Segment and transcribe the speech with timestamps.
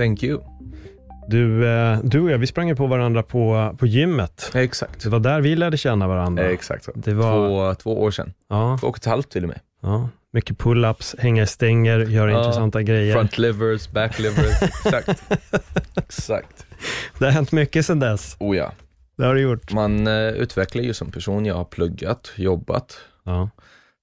[0.00, 0.40] Thank you.
[1.28, 4.50] Du, eh, du och jag, vi sprang ju på varandra på, på gymmet.
[4.54, 5.02] Exakt.
[5.02, 6.50] Det var där vi lärde känna varandra.
[6.50, 6.92] Exakt så.
[6.94, 8.32] Det var- två, två år sedan.
[8.48, 9.60] Ja, Två och ett halvt till och med.
[9.82, 10.08] ja.
[10.32, 13.12] Mycket pull-ups, hänga i stänger, göra Ja, intressanta grejer.
[13.14, 14.62] Front livers, back livers.
[14.84, 15.22] Exakt.
[15.96, 16.66] Exakt.
[17.18, 18.36] Det har hänt mycket sedan dess.
[18.40, 18.72] Oh ja.
[19.16, 19.72] Det har det gjort.
[19.72, 21.46] Man eh, utvecklar ju som person.
[21.46, 23.50] Jag har pluggat, jobbat, Ja.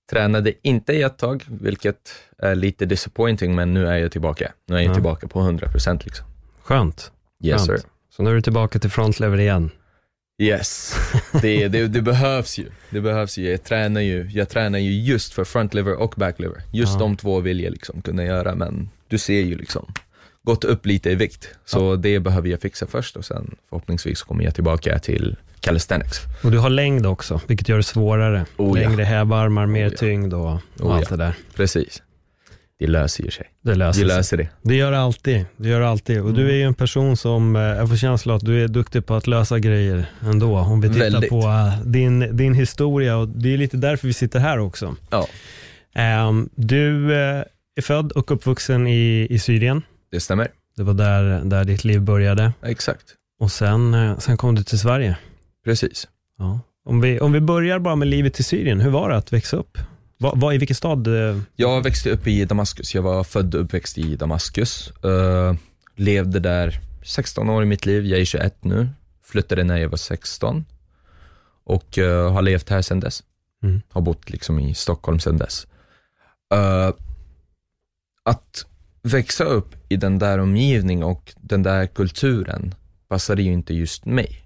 [0.10, 4.52] Tränade inte i ett tag, vilket är lite disappointing, men nu är jag tillbaka.
[4.68, 4.94] Nu är jag Ja.
[4.94, 6.26] tillbaka på 100% liksom.
[6.64, 7.12] Skönt.
[7.44, 7.82] Yes Skönt.
[7.82, 7.90] sir.
[8.10, 9.70] Så nu är du tillbaka till frontlever igen.
[10.42, 10.96] Yes,
[11.42, 12.66] det, det, det behövs ju.
[12.90, 13.50] Det behövs ju.
[13.52, 16.62] Jag tränar ju, jag tränar ju just för front liver och back liver.
[16.74, 17.00] Just Ja.
[17.00, 19.94] de två vill jag liksom kunna göra, men du ser ju liksom
[20.44, 21.50] gått upp lite i vikt.
[21.66, 26.22] Så det behöver jag fixa först och sen förhoppningsvis kommer jag tillbaka till calisthenics.
[26.44, 28.46] Och du har längd också, vilket gör det svårare.
[28.58, 28.90] Oh ja.
[28.90, 29.98] Längre hävarmar, mer Oh ja.
[29.98, 31.18] tyngd och, och Oh allt ja.
[31.18, 31.34] det där.
[31.56, 32.04] Precis.
[32.80, 33.46] Det löser ju sig.
[33.64, 34.18] Det löser Det sig.
[34.18, 34.50] löser det.
[34.62, 35.46] Det gör det alltid.
[35.58, 36.22] Det gör det alltid.
[36.22, 39.06] Och du är ju en person som, eh, jag får känsla att du är duktig
[39.06, 40.58] på att lösa grejer ändå.
[40.58, 41.30] Om vi tittar Väldigt.
[41.30, 44.96] på eh, din, din historia och det är lite därför vi sitter här också.
[45.10, 45.28] Ja,
[45.96, 47.44] Ehm, du eh,
[47.76, 49.82] är född och uppvuxen i, i Syrien.
[50.12, 50.48] det stämmer.
[50.78, 52.54] Det var där, där ditt liv började.
[52.64, 53.04] Exakt.
[53.40, 55.18] Och sen, sen kom du till Sverige.
[55.68, 56.08] Precis.
[56.38, 56.60] Ja.
[56.86, 59.58] Om, vi, om vi börjar bara med livet i Syrien, hur var det att växa
[59.58, 59.78] upp?
[60.18, 61.08] Vad, vad, I vilken stad?
[61.08, 62.96] eh, Jag växte upp i Damaskus.
[62.96, 64.92] Jag var född och uppväxt i Damaskus.
[65.04, 65.54] Eh,
[65.96, 68.06] levde där 16 år i mitt liv.
[68.06, 68.90] Jag är 21 nu.
[69.26, 70.66] Flyttade när jag var 16.
[71.64, 73.24] Och eh, har levt här sedan dess.
[73.64, 73.82] Mm.
[73.90, 75.68] Har bott liksom i Stockholm sedan dess.
[76.54, 76.92] Eh,
[78.24, 78.66] att
[79.02, 82.76] växa upp i den där omgivningen och den där kulturen
[83.08, 84.44] passade ju inte just mig.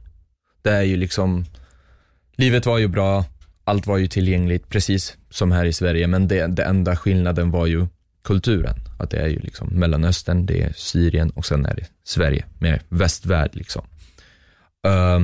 [0.62, 1.46] Det är ju liksom,
[2.36, 3.26] livet var ju bra,
[3.64, 7.66] allt var ju tillgängligt, precis som här i Sverige, men det, det enda skillnaden var
[7.66, 7.88] ju
[8.24, 8.76] kulturen.
[9.00, 12.82] Att det är ju liksom Mellanöstern, det är Syrien och sen är det Sverige, mer
[12.90, 13.86] västvärld liksom.
[14.88, 15.20] Eh,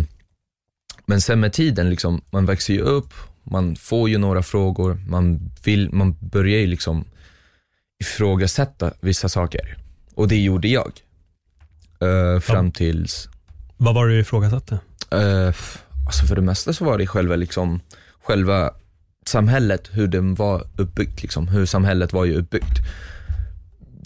[1.06, 5.52] men sen med tiden, liksom, man växer ju upp, man får ju några frågor, man,
[5.64, 7.06] vill, man börjar ju liksom
[8.00, 9.78] ifrågasätta vissa saker.
[10.14, 10.92] Och det gjorde jag.
[12.00, 13.30] Eh, fram tills
[13.78, 14.80] Vad var det du ifrågasatte?
[15.13, 15.53] Uh,
[16.06, 17.79] alltså för det mesta så var det själva liksom,
[18.23, 18.72] själva
[19.25, 22.78] samhället, hur den var uppbyggt liksom, hur samhället var ju uppbyggt.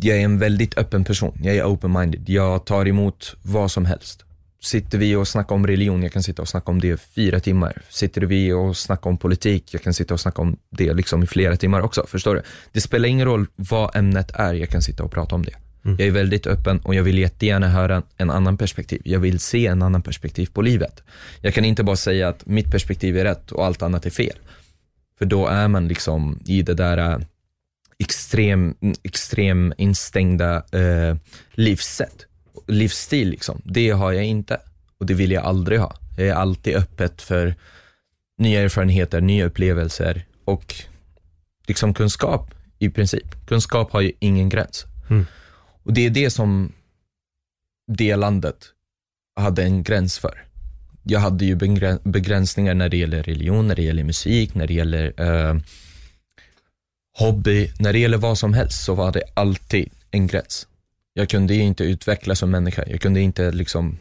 [0.02, 4.26] Jag är en väldigt öppen person, jag är open-minded, jag tar emot vad som helst.
[4.64, 7.40] Sitter vi och snackar om religion, jag kan sitta och snacka om det i fyra
[7.40, 7.82] timmar.
[7.90, 11.28] Sitter vi och snackar om politik, jag kan sitta och snacka om det liksom i
[11.28, 12.42] flera timmar också, förstår du?
[12.72, 15.56] Det spelar ingen roll vad ämnet är, jag kan sitta och prata om det.
[15.86, 15.98] Mm.
[16.00, 19.02] Jag är väldigt öppen och jag vill jättegärna höra en annan perspektiv.
[19.06, 21.04] Jag vill se en annan perspektiv på livet.
[21.42, 24.36] Jag kan inte bara säga att mitt perspektiv är rätt och allt annat är fel.
[25.18, 27.20] För då är man liksom i det där äh,
[28.00, 31.16] extrem, extrem instängda äh,
[31.52, 32.26] livssätt,
[32.68, 33.62] livsstil liksom.
[33.66, 34.60] Det har jag inte
[34.98, 35.96] och det vill jag aldrig ha.
[36.18, 37.56] Jag är alltid öppet för
[38.38, 40.76] nya erfarenheter, nya upplevelser och
[41.68, 43.48] liksom kunskap i princip.
[43.48, 44.86] Kunskap har ju ingen gräns.
[45.10, 45.26] Mm.
[45.84, 46.74] Och det är det som
[47.88, 48.66] det landet
[49.36, 50.46] hade en gräns för.
[51.04, 51.56] Jag hade ju
[52.04, 55.56] begränsningar när det gäller religion, när det gäller musik, när det gäller eh,
[57.18, 60.68] hobby, när det gäller vad som helst så var det alltid en gräns.
[61.14, 63.98] Jag kunde ju inte utvecklas som människa, jag kunde inte liksom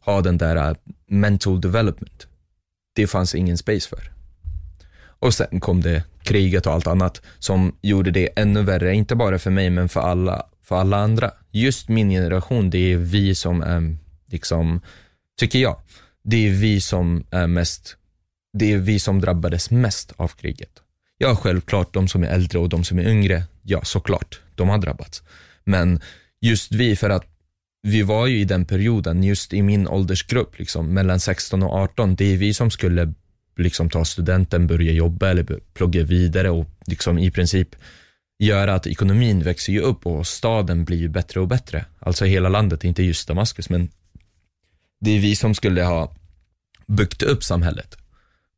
[0.00, 2.26] ha den där eh, mental development.
[2.94, 4.10] Det fanns ingen space för.
[5.18, 9.38] Och sen kom det kriget och allt annat som gjorde det ännu värre, inte bara
[9.38, 11.30] för mig men för alla, för alla andra.
[11.50, 13.96] Just min generation, det är vi som är,
[14.26, 14.80] liksom,
[15.38, 15.76] tycker jag,
[16.24, 17.96] det är vi som är mest,
[18.52, 20.70] det är vi som drabbades mest av kriget.
[21.18, 24.78] Ja, självklart, de som är äldre och de som är yngre, ja såklart, de har
[24.78, 25.22] drabbats.
[25.64, 26.00] Men
[26.40, 27.26] just vi, för att
[27.82, 32.14] vi var ju i den perioden, just i min åldersgrupp, liksom, mellan 16 och 18,
[32.14, 33.12] det är vi som skulle
[33.56, 37.76] liksom ta studenten, börja jobba eller plugga vidare och liksom i princip
[38.38, 41.86] göra att ekonomin växer ju upp och staden blir ju bättre och bättre.
[41.98, 43.90] Alltså hela landet, inte just Damaskus, men
[45.00, 46.14] det är vi som skulle ha
[46.86, 47.96] byggt upp samhället.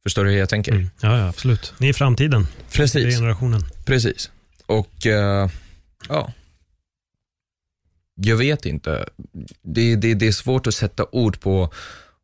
[0.03, 0.73] Förstår du hur jag tänker?
[0.73, 0.91] Mm.
[1.01, 1.75] Ja, ja, absolut.
[1.79, 2.43] Ni är framtiden.
[2.43, 3.63] Det är Precis, generationen.
[3.85, 4.31] precis.
[4.67, 5.51] Och eh,
[6.09, 6.33] ja,
[8.15, 9.09] Jag vet inte.
[9.63, 11.73] Det, det, det är svårt att sätta ord på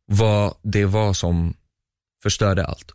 [0.07, 1.55] vad det var som
[2.23, 2.93] förstörde allt.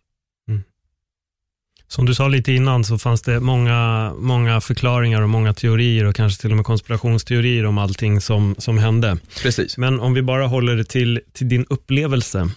[1.88, 6.16] Som du sa lite innan så fanns det många, många förklaringar och många teorier och
[6.16, 9.18] kanske till och med konspirationsteorier om allting som, som hände.
[9.42, 9.78] Precis.
[9.78, 12.50] Men om vi bara håller det till, till din upplevelse,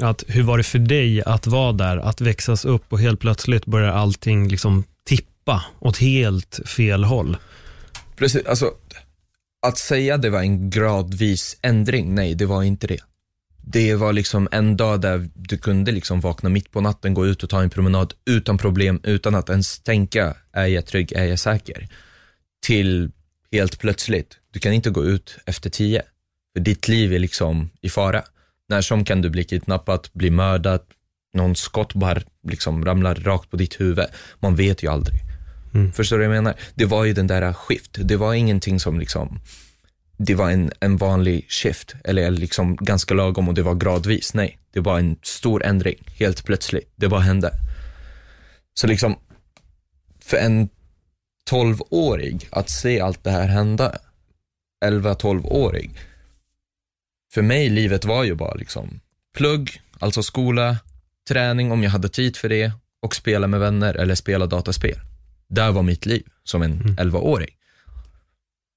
[0.00, 3.66] att hur var det för dig att vara där, att växas upp och helt plötsligt
[3.66, 7.36] börjar allting liksom tippa åt helt fel håll?
[8.16, 8.70] Precis, alltså
[9.66, 13.00] att säga det var en gradvis ändring, nej det var inte det.
[13.64, 17.42] Det var liksom en dag där du kunde liksom vakna mitt på natten, gå ut
[17.42, 21.38] och ta en promenad utan problem, utan att ens tänka, är jag trygg, är jag
[21.38, 21.88] säker?
[22.66, 23.10] Till
[23.52, 26.02] helt plötsligt, du kan inte gå ut efter tio,
[26.56, 28.22] för ditt liv är liksom i fara.
[28.68, 30.80] När som kan du bli kidnappad, bli mördad,
[31.34, 34.06] någon skott bara liksom ramlar rakt på ditt huvud.
[34.40, 35.20] Man vet ju aldrig.
[35.74, 35.92] Mm.
[35.92, 36.58] Förstår du vad jag menar?
[36.74, 39.40] Det var ju den där skift, det var ingenting som liksom
[40.16, 44.34] det var en, en vanlig shift, eller liksom ganska lagom och det var gradvis.
[44.34, 46.92] Nej, det var en stor ändring, helt plötsligt.
[46.96, 47.52] Det bara hände.
[48.74, 49.16] Så liksom,
[50.20, 50.68] för en
[51.50, 53.98] 12-årig att se allt det här hända,
[54.84, 55.98] 11-12-årig,
[57.32, 59.00] för mig livet var ju bara liksom
[59.36, 60.76] plugg, alltså skola,
[61.28, 62.72] träning om jag hade tid för det
[63.02, 64.98] och spela med vänner eller spela dataspel.
[65.48, 66.96] Där var mitt liv som en Mm.
[66.96, 67.54] 11-åring.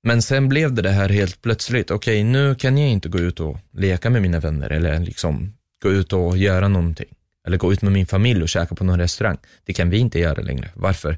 [0.07, 3.39] Men sen blev det det här helt plötsligt, okej nu kan jag inte gå ut
[3.39, 5.53] och leka med mina vänner eller liksom
[5.83, 7.09] gå ut och göra någonting.
[7.47, 9.37] Eller gå ut med min familj och käka på någon restaurang.
[9.63, 10.69] Det kan vi inte göra längre.
[10.73, 11.17] Varför?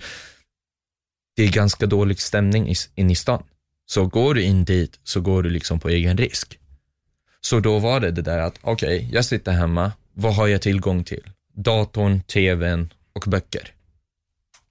[1.35, 3.43] Det är ganska dålig stämning inne in i stan.
[3.85, 6.59] Så går du in dit så går du liksom på egen risk.
[7.41, 11.03] Så då var det det där att, okej, jag sitter hemma, vad har jag tillgång
[11.03, 11.23] till?
[11.53, 13.73] Datorn, tvn och böcker.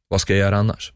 [0.09, 0.93] Vad ska jag göra annars?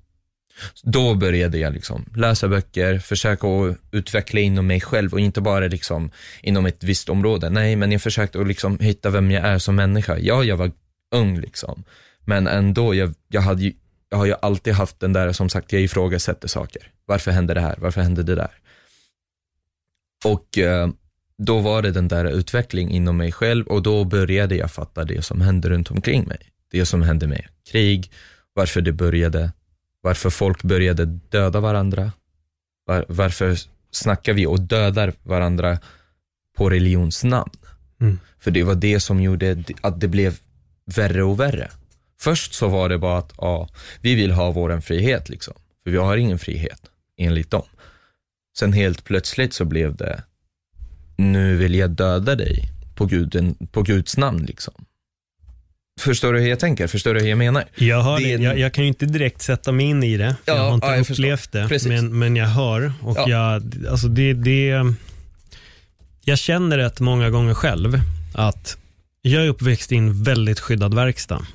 [0.83, 3.47] Då började jag liksom läsa böcker, försöka
[3.91, 6.11] utveckla inom mig själv och inte bara liksom
[6.43, 7.51] inom ett visst område.
[7.51, 10.19] Nej, men jag försökte att liksom hitta vem jag är som människa.
[10.19, 10.73] Ja, jag var
[11.15, 11.85] ung liksom,
[12.25, 13.73] men ändå, jag, jag, hade ju,
[14.09, 16.83] jag har ju alltid haft den där, som sagt, jag ifrågasätter saker.
[17.07, 17.75] Varför hände det här?
[17.79, 18.51] Varför hände det där?
[20.25, 20.89] Och eh,
[21.39, 25.23] då var det den där utveckling inom mig själv och då började jag fatta det
[25.23, 26.39] som hände runt omkring mig.
[26.71, 28.13] Det som hände med krig,
[28.55, 29.53] varför det började,
[30.01, 32.13] varför folk började döda varandra,
[32.87, 33.57] var, varför
[33.91, 35.79] snackar vi och dödar varandra
[36.57, 37.53] på religionsnamn?
[38.01, 38.19] Mm.
[38.39, 40.39] För det var det som gjorde att det blev
[40.85, 41.71] värre och värre.
[42.21, 43.69] Först så var det bara att, ja,
[44.01, 45.55] vi vill ha våran frihet liksom.
[45.85, 46.81] För vi har ingen frihet,
[47.17, 47.67] enligt dem.
[48.59, 50.23] Sen helt plötsligt så blev det,
[51.17, 54.85] nu vill jag döda dig på, guden, på Guds namn liksom.
[56.01, 56.87] Förstår du hur jag tänker?
[56.87, 57.65] Förstår du hur jag menar?
[57.75, 60.17] Jag, hör Det det en- jag, jag kan ju inte direkt sätta mig in i
[60.17, 61.89] det, Ja, jag har inte ja, jag upplevt det, Precis.
[61.89, 63.29] men, men jag hör och Ja.
[63.29, 64.73] jag, alltså det, det,
[66.25, 68.01] jag känner rätt många gånger själv
[68.35, 68.77] att
[69.23, 71.47] jag är uppväxt i en väldigt skyddad verkstad.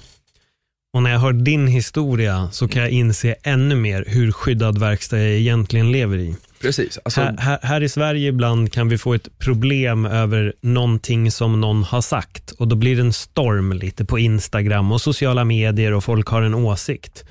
[0.93, 5.17] Och när jag hör din historia så kan jag inse ännu mer hur skyddad verkstad
[5.17, 6.35] jag egentligen lever i.
[6.61, 6.99] Precis.
[7.05, 11.61] Alltså, Här, här, här i Sverige ibland kan vi få ett problem över någonting som
[11.61, 15.93] någon har sagt och då blir det en storm lite på Instagram och sociala medier
[15.93, 17.23] och folk har en åsikt.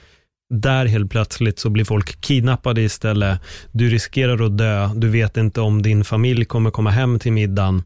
[0.55, 3.41] Där helt plötsligt så blir folk kidnappade istället.
[3.73, 7.82] Du riskerar att dö, du vet inte om din familj kommer komma hem till middagen.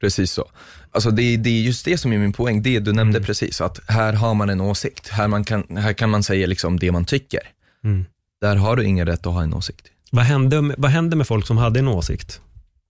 [0.00, 0.50] Precis så.
[0.92, 3.60] Alltså det, är- det är just det som är min poäng, det du nämnde precis,
[3.60, 6.92] att här har man en åsikt, här, man kan, här kan man säga liksom det
[6.92, 7.40] man tycker.
[7.84, 8.04] Mm.
[8.40, 9.86] Där har du ingen rätt att ha en åsikt.
[10.10, 12.40] Vad, hände, vad hände med folk som hade en åsikt?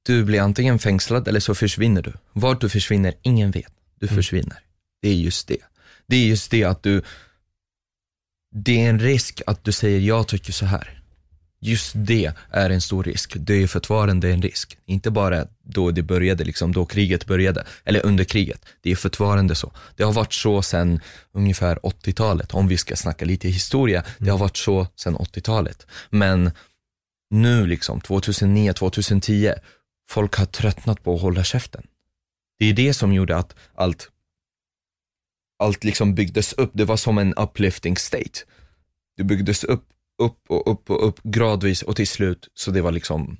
[0.02, 2.12] Du blir antingen fängslad eller så försvinner du.
[2.32, 3.72] Vart du försvinner, ingen vet.
[4.00, 4.58] Du försvinner.
[5.02, 5.58] Det är just det.
[6.06, 7.02] Det är just det att du,
[8.54, 11.00] det är en risk att du säger jag tycker så här.
[11.62, 13.36] Just det är en stor risk.
[13.36, 14.78] Det är fortfarande en risk.
[14.86, 18.64] Inte bara då det började, liksom då kriget började, eller under kriget.
[18.80, 19.72] Det är fortfarande så.
[19.96, 21.00] Det har varit så sedan
[21.32, 24.04] ungefär 80-talet, om vi ska snacka lite historia.
[24.18, 25.86] Det har varit så sedan 80-talet.
[26.10, 26.50] Men
[27.30, 29.52] nu liksom, 2009, 2010,
[30.08, 31.86] folk har tröttnat på att hålla käften.
[32.58, 34.10] Det är det som gjorde att allt,
[35.58, 36.70] allt liksom byggdes upp.
[36.74, 38.40] Det var som en uplifting state.
[39.16, 39.84] Det byggdes upp,
[40.22, 43.36] upp och upp och upp gradvis och till slut så det var liksom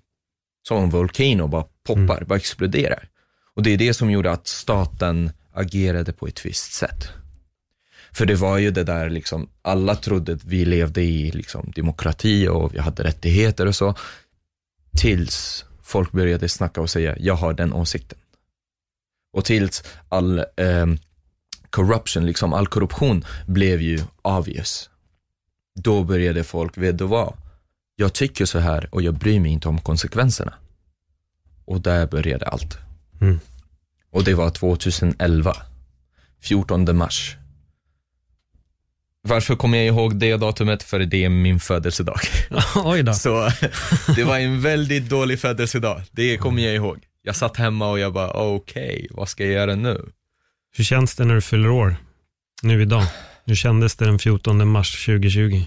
[0.69, 3.09] som en volcano bara poppar, bara exploderar.
[3.55, 7.09] Och det är det som gjorde att staten agerade på ett visst sätt.
[8.13, 12.49] För det var ju det där liksom, alla trodde att vi levde i liksom demokrati
[12.49, 13.95] och vi hade rättigheter och så.
[14.97, 18.19] Tills folk började snacka och säga, jag har den åsikten.
[19.33, 20.99] Och tills all ehm,
[21.71, 24.91] corruption, liksom all korruption blev ju obvious.
[25.75, 27.35] Då började folk, vet du vad?
[27.97, 30.55] Jag tycker så här och jag bryr mig inte om konsekvenserna.
[31.65, 32.79] Och där började allt.
[33.21, 33.41] Mm.
[34.11, 35.57] Och det var 2011,
[36.41, 37.37] 14 mars.
[39.23, 40.83] Varför kommer jag ihåg det datumet?
[40.83, 42.21] För det är min födelsedag.
[42.85, 43.15] Oj då.
[43.15, 43.51] Så
[44.17, 46.99] det var en väldigt dålig födelsedag, det kommer jag ihåg.
[47.23, 50.13] Jag satt hemma och jag bara, okej, vad ska jag göra nu?
[50.77, 51.97] Hur känns det när du fyller år?
[52.63, 53.05] Nu idag.
[53.45, 55.65] Hur kändes det den 14 mars 2020?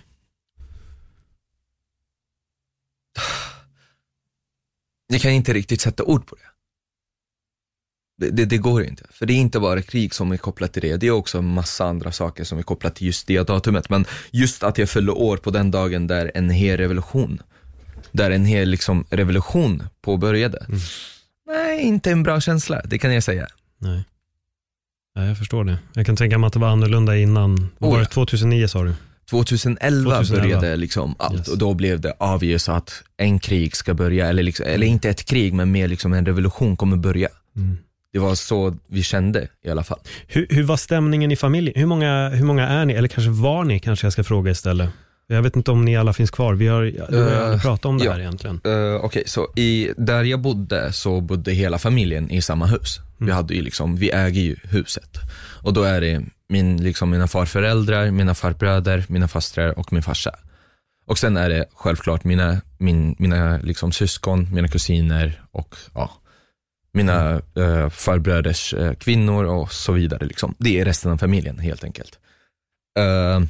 [5.08, 6.53] Jag kan inte riktigt sätta ord på det.
[8.18, 8.46] Det, det.
[8.46, 11.08] det går inte, för det är inte bara krig som är kopplat till det, det
[11.08, 13.90] är också en massa andra saker som är kopplat till just det datumet.
[13.90, 17.42] Men just att jag fyllde år på den dagen där en hel revolution,
[18.12, 20.58] där en hel liksom revolution påbörjade.
[20.68, 20.80] Mm.
[21.48, 23.48] Nej, inte en bra känsla, det kan jag säga.
[23.78, 24.04] Nej.
[25.16, 25.78] Nej, jag förstår det.
[25.94, 27.70] Jag kan tänka mig att det var annorlunda innan.
[27.78, 28.14] Vad Oh, var det ja.
[28.14, 28.94] 2009 sa du?
[29.30, 30.44] 2011, 2011.
[30.44, 31.48] började liksom allt Yes.
[31.48, 35.26] och då blev det obvious att en krig ska börja, eller, liksom, eller inte ett
[35.26, 37.30] krig men mer liksom en revolution kommer börja.
[37.56, 37.78] Mm.
[38.14, 40.00] Det var så vi kände i alla fall.
[40.28, 41.74] Hur, hur var stämningen i familjen?
[41.76, 42.94] Hur många, hur många är ni?
[42.94, 44.90] Eller kanske var ni, kanske jag ska fråga istället.
[45.28, 46.54] Jag vet inte om ni alla finns kvar.
[46.54, 48.12] Vi har, aldrig pratat om det ja.
[48.12, 48.62] här egentligen.
[48.68, 53.00] Uh, Okej, så i, där jag bodde så bodde hela familjen i samma hus.
[53.18, 53.36] Vi, Mm.
[53.36, 55.18] hade ju liksom, vi äger ju huset.
[55.64, 60.32] Och då är det min, liksom mina farföräldrar, mina farbröder, mina fastrar och min farsa.
[61.08, 66.12] Och sen är det självklart mina, min, mina liksom syskon, mina kusiner och ja,
[66.94, 70.26] mina eh, farbröders eh, kvinnor och så vidare.
[70.26, 70.56] Liksom.
[70.58, 72.20] Det är resten av familjen helt enkelt.
[73.00, 73.42] Eh,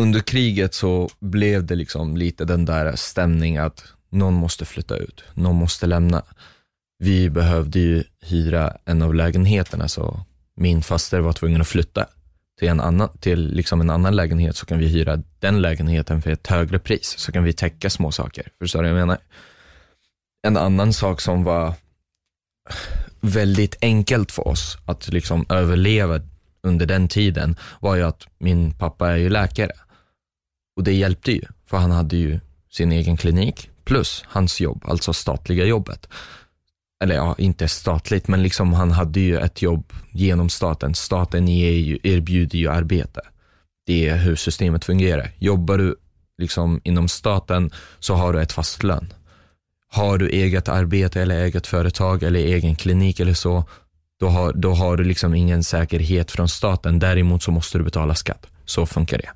[0.00, 5.24] under kriget så blev det liksom lite den där stämningen att någon måste flytta ut,
[5.34, 6.22] någon måste lämna.
[6.98, 10.20] Vi behövde ju hyra en av lägenheterna så
[10.56, 12.06] min faster var tvungen att flytta
[12.58, 16.30] till en annan, till liksom en annan lägenhet så kan vi hyra den lägenheten för
[16.30, 18.48] ett högre pris så kan vi täcka små saker.
[18.58, 19.18] Förstår du vad jag menar?
[20.46, 21.74] En annan sak som var
[23.20, 26.20] väldigt enkelt för oss att liksom överleva
[26.62, 29.72] under den tiden var ju att min pappa är ju läkare.
[30.76, 32.40] Och det hjälpte ju, för han hade ju
[32.70, 36.08] sin egen klinik plus hans jobb, alltså statliga jobbet.
[37.02, 40.94] Eller ja, inte statligt, men liksom han hade ju ett jobb genom staten.
[40.94, 43.20] Staten ju, erbjuder ju arbete.
[43.86, 45.30] Det är hur systemet fungerar.
[45.38, 45.96] Jobbar du
[46.38, 49.12] liksom inom staten så har du ett fast lön.
[49.92, 53.64] Har du eget arbete eller eget företag eller egen klinik eller så,
[54.20, 56.98] då har, då har du liksom ingen säkerhet från staten.
[56.98, 58.46] Däremot så måste du betala skatt.
[58.64, 59.30] Så funkar det.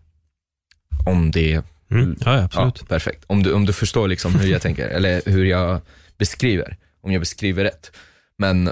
[1.07, 2.17] Om det Mm.
[2.21, 2.79] Ja, absolut.
[2.81, 3.25] Ja, perfekt.
[3.27, 5.81] Om du, om du förstår liksom hur jag tänker, eller hur jag
[6.19, 7.93] beskriver, om jag beskriver rätt.
[8.39, 8.69] Men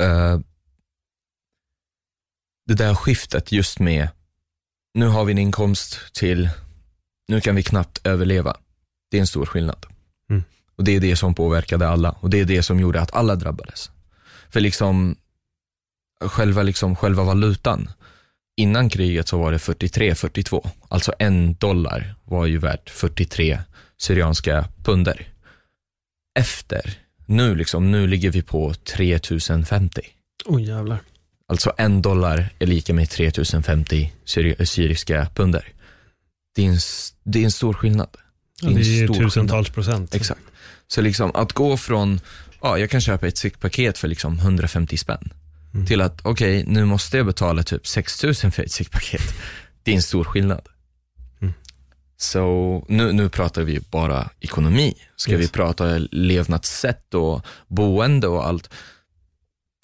[0.00, 0.38] eh,
[2.66, 4.08] det där skiftet just med,
[4.94, 6.50] nu har vi en inkomst till,
[7.28, 8.56] nu kan vi knappt överleva.
[9.10, 9.86] Det är en stor skillnad.
[10.76, 13.36] Och det är det som påverkade alla och det är det som gjorde att alla
[13.36, 13.90] drabbades.
[14.50, 15.16] För liksom,
[16.24, 17.90] själva, liksom, själva valutan,
[18.56, 20.68] innan kriget så var det 43-42.
[20.88, 23.58] Alltså en dollar var ju värt 43
[23.98, 25.28] syrianska punder.
[26.38, 30.00] Efter, nu liksom, nu ligger vi på 3050.
[30.44, 30.98] Oj jävlar.
[31.48, 35.68] Alltså en dollar är lika med 3050 syri- syriska punder.
[36.54, 36.78] Det är en,
[37.24, 38.08] det är en stor skillnad.
[38.62, 40.14] Ja, en det är stor tusentals procent.
[40.14, 40.40] Exakt.
[40.88, 42.20] Så liksom att gå från,
[42.62, 45.32] ja jag kan köpa ett sickpaket för liksom 150 spänn.
[45.74, 45.86] Mm.
[45.86, 49.34] Till att, okej nu måste jag betala typ 6000 för ett sickpaket.
[49.82, 50.68] Det är en stor skillnad.
[51.40, 51.54] Mm.
[52.16, 54.94] Så nu, nu pratar vi bara ekonomi.
[55.16, 55.40] Ska Yes.
[55.40, 58.70] vi prata levnadssätt och boende och allt.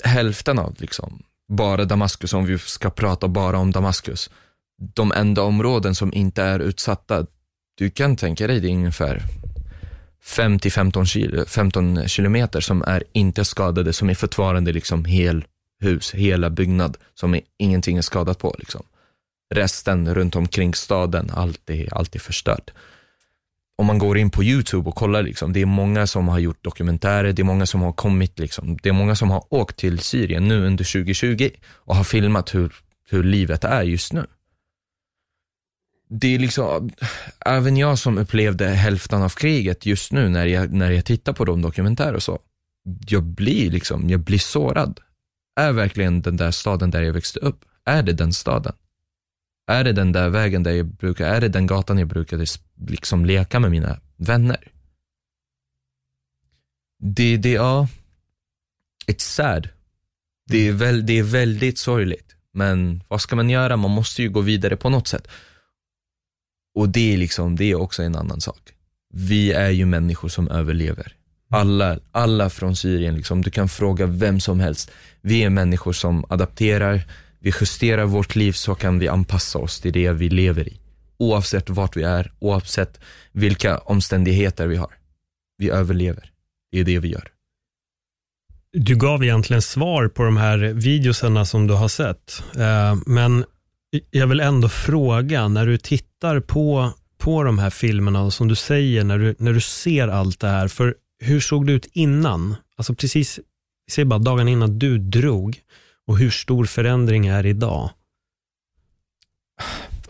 [0.05, 4.31] Hälften av liksom, bara Damaskus, om vi ska prata bara om Damaskus.
[4.95, 7.27] De enda områden som inte är utsatta,
[7.75, 9.23] du kan tänka dig det är ungefär
[10.23, 11.07] 5 till 15,
[11.47, 15.45] 15 kilometer som är inte skadade, som är fortfarande liksom hel
[15.81, 18.55] hus, hela byggnad, som är, ingenting är skadat på.
[18.59, 18.83] Liksom.
[19.55, 22.71] Resten runt omkring staden, allt är, allt är förstört.
[23.79, 26.65] Om man går in på YouTube och kollar, liksom, det är många som har gjort
[26.65, 29.99] dokumentärer, det är många som har kommit, liksom, det är många som har åkt till
[29.99, 32.75] Syrien nu under 2020 och har filmat hur,
[33.09, 34.27] hur livet är just nu.
[36.13, 36.91] Det är liksom,
[37.47, 41.45] även jag som upplevde hälften av kriget just nu när jag, när jag tittar på
[41.45, 42.39] de dokumentärer och så,
[43.09, 45.01] jag blir liksom, jag blir sårad.
[45.57, 48.73] Är verkligen den där staden där jag växte upp, är det den staden?
[49.67, 52.47] Är det den där vägen där jag brukar, är det den gatan jag brukade
[52.89, 54.69] liksom leka med mina vänner?
[57.03, 57.89] Det, det, ja,
[59.07, 59.69] it's sad.
[60.47, 63.77] Det är, väl, det är väldigt sorgligt, men vad ska man göra?
[63.77, 65.29] Man måste ju gå vidare på något sätt.
[66.75, 68.61] Och det är liksom, det är också en annan sak.
[69.13, 71.13] Vi är ju människor som överlever.
[71.51, 73.43] Alla, alla från Syrien, liksom.
[73.43, 74.91] du kan fråga vem som helst.
[75.21, 77.03] Vi är människor som adapterar,
[77.39, 80.81] vi justerar vårt liv så kan vi anpassa oss till det vi lever i.
[81.19, 83.01] Oavsett vart vi är, oavsett
[83.33, 84.95] vilka omständigheter vi har.
[85.59, 86.31] Vi överlever.
[86.73, 87.29] Det är det vi gör.
[88.73, 92.43] Du gav egentligen svar på de här videoserna som du har sett.
[92.59, 93.45] Eh, men
[94.11, 98.55] jag vill ändå fråga, när du tittar på, på de här filmerna och som du
[98.55, 102.57] säger, när du, när du ser allt det här, för hur såg det ut innan?
[102.77, 103.41] Alltså precis,
[103.91, 105.61] säg bara dagen innan du drog
[106.07, 107.91] och hur stor förändring är idag?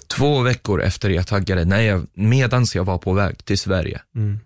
[0.07, 4.39] Två veckor efter jag taggade, när jag, medans jag var på väg till Sverige, Mm.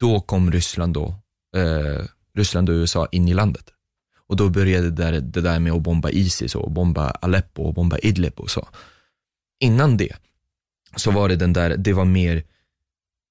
[0.00, 1.14] då kom Ryssland då,
[1.56, 2.04] eh,
[2.36, 3.64] Ryssland och USA in i landet.
[4.28, 7.74] Och då började det där, det där med att bomba Isis och bomba Aleppo och
[7.74, 8.68] bomba Idlib och så.
[9.60, 10.16] Innan det,
[10.96, 12.42] så var det den där, det var mer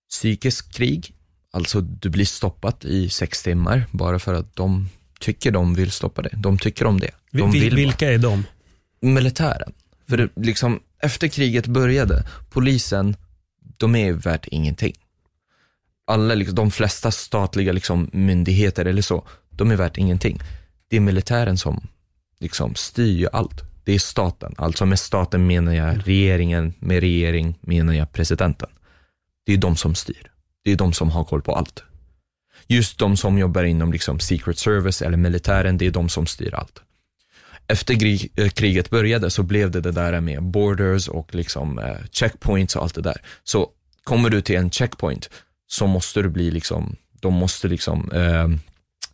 [0.10, 1.14] psykisk krig.
[1.52, 4.90] Alltså du blir stoppat i sex timmar bara för att de
[5.20, 6.32] tycker de vill stoppa dig.
[6.38, 7.12] De tycker om det.
[7.32, 8.44] De Vi- vill vilka är de?
[9.02, 9.74] militären.
[10.10, 13.16] För det, liksom, efter kriget började, polisen,
[13.78, 14.94] de är värt ingenting.
[16.08, 20.40] Alla, liksom, de flesta statliga liksom, myndigheter eller så, de är värt ingenting.
[20.90, 21.88] Det är militären som
[22.40, 23.62] liksom, styr ju allt.
[23.84, 24.56] Det är staten.
[24.58, 28.70] Alltså med staten menar jag regeringen, med regering menar jag presidenten.
[29.46, 30.32] Det är de som styr.
[30.64, 31.84] Det är de som har koll på allt.
[32.68, 36.54] Just de som jobbar inom liksom, secret service eller militären, det är de som styr
[36.54, 36.82] allt
[37.68, 37.94] efter
[38.40, 42.84] eh, kriget började så blev det det där med borders och liksom eh, checkpoints och
[42.84, 43.22] allt det där.
[43.44, 43.70] Så
[44.04, 45.30] kommer du till en checkpoint
[45.68, 48.48] så måste du bli liksom, de måste liksom eh,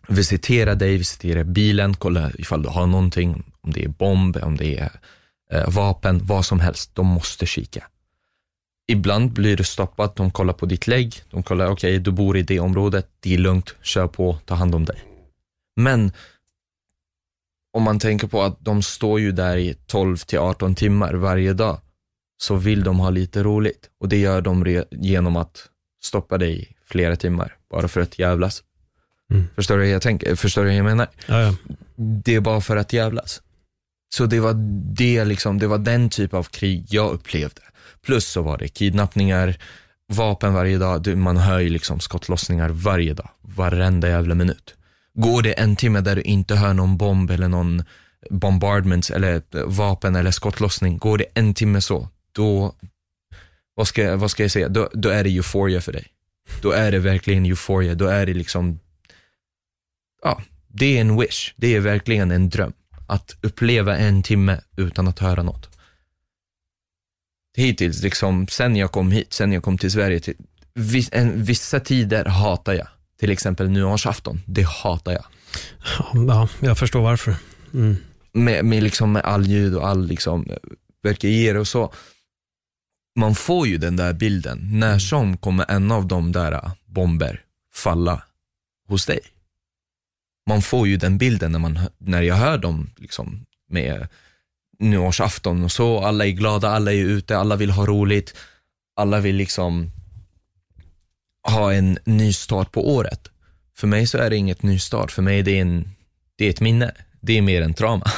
[0.07, 4.77] visitera dig, visitera bilen, kolla ifall du har någonting, om det är bomb, om det
[4.77, 4.91] är
[5.51, 6.95] eh, vapen, vad som helst.
[6.95, 7.87] De måste kika.
[8.87, 12.41] Ibland blir du stoppad, de kollar på ditt lägg, de kollar, okej, du bor i
[12.41, 15.03] det området, det är lugnt, kör på, ta hand om dig.
[15.75, 16.11] Men
[17.73, 21.53] om man tänker på att de står ju där i 12 till 18 timmar varje
[21.53, 21.79] dag,
[22.37, 23.89] så vill de ha lite roligt.
[23.99, 25.69] Och det gör de genom att
[26.03, 28.63] stoppa dig i flera timmar, bara för att jävlas.
[29.33, 29.47] Mm.
[29.55, 30.35] Förstår du hur jag tänker?
[30.35, 31.07] Förstår du hur jag menar?
[31.27, 31.55] Ja, ja.
[31.95, 33.41] Det är bara för att jävlas.
[34.15, 34.53] Så det var
[34.95, 37.61] det liksom, det var den typ av krig jag upplevde.
[38.05, 39.57] Plus så var det kidnappningar,
[40.13, 44.75] vapen varje dag, Du- man hör ju liksom skottlossningar varje dag, varenda jävla minut.
[45.13, 47.83] Går det en timme där du inte hör någon bomb eller någon
[48.29, 52.75] bombardment eller vapen eller skottlossning, går det en timme så, då,
[53.75, 56.07] vad ska, vad ska jag säga, då, då är det euphoria för dig.
[56.61, 58.79] Då är det verkligen euphoria, då är det liksom,
[60.23, 62.73] ja, det är en wish, det är verkligen en dröm.
[63.07, 65.69] Att uppleva en timme utan att höra något.
[67.57, 70.35] Hittills, liksom, sen jag kom hit, sen jag kom till Sverige, till,
[70.73, 72.87] vis, en, vissa tider hatar jag.
[73.19, 75.25] Till exempel nyårsafton, det hatar jag.
[76.27, 77.35] ja, jag förstår varför.
[77.73, 77.95] Mm.
[78.31, 80.47] Med, med, liksom, med all ljud och all liksom,
[81.03, 81.93] verkerier och så.
[83.15, 87.41] Man får ju den där bilden, när som kommer en av de där bomber
[87.73, 88.23] falla
[88.87, 89.19] hos dig.
[90.49, 94.07] Man får ju den bilden när, man, när jag hör dem liksom, med
[94.79, 98.35] nyårsafton och så, alla är glada, alla är ute, alla vill ha roligt,
[98.95, 99.91] alla vill liksom
[101.47, 103.29] ha en ny start på året.
[103.75, 105.89] För mig så är det inget ny start, för mig det är, en,
[106.35, 108.11] det är ett minne, det är mer än trauma.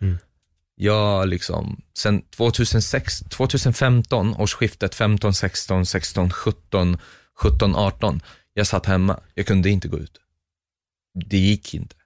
[0.00, 0.18] Mm.
[0.74, 6.98] Jag liksom, sen 2006, 2015, årsskiftet 15, 16, 16, 17,
[7.36, 8.20] 17, 18,
[8.54, 10.20] jag satt hemma, jag kunde inte gå ut.
[11.26, 11.96] Det gick inte.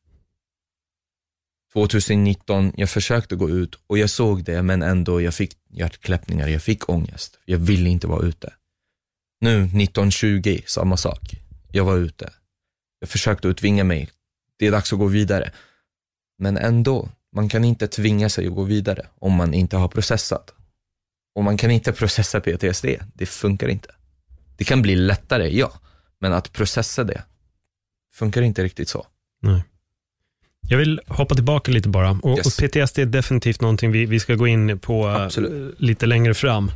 [1.72, 6.62] 2019, jag försökte gå ut och jag såg det men ändå, jag fick hjärtklappningar, jag
[6.62, 7.38] fick ångest.
[7.44, 8.52] Jag ville inte vara ute.
[9.40, 11.34] Nu 1920, samma sak.
[11.72, 12.32] Jag var ute.
[13.00, 14.10] Jag försökte utvinga mig.
[14.58, 15.52] Det är dags att gå vidare.
[16.38, 20.54] Men ändå, man kan inte tvinga sig att gå vidare om man inte har processat.
[21.34, 23.94] Och man kan inte processa PTSD, det funkar inte.
[24.56, 25.72] Det kan bli lättare, ja.
[26.18, 27.22] Men att processa det
[28.14, 29.06] funkar inte riktigt så.
[30.68, 32.10] Jag vill hoppa tillbaka lite bara.
[32.22, 32.46] Och, Yes.
[32.46, 35.74] och PTSD är definitivt någonting vi, vi ska gå in på eh, Absolut.
[35.80, 36.70] lite längre fram.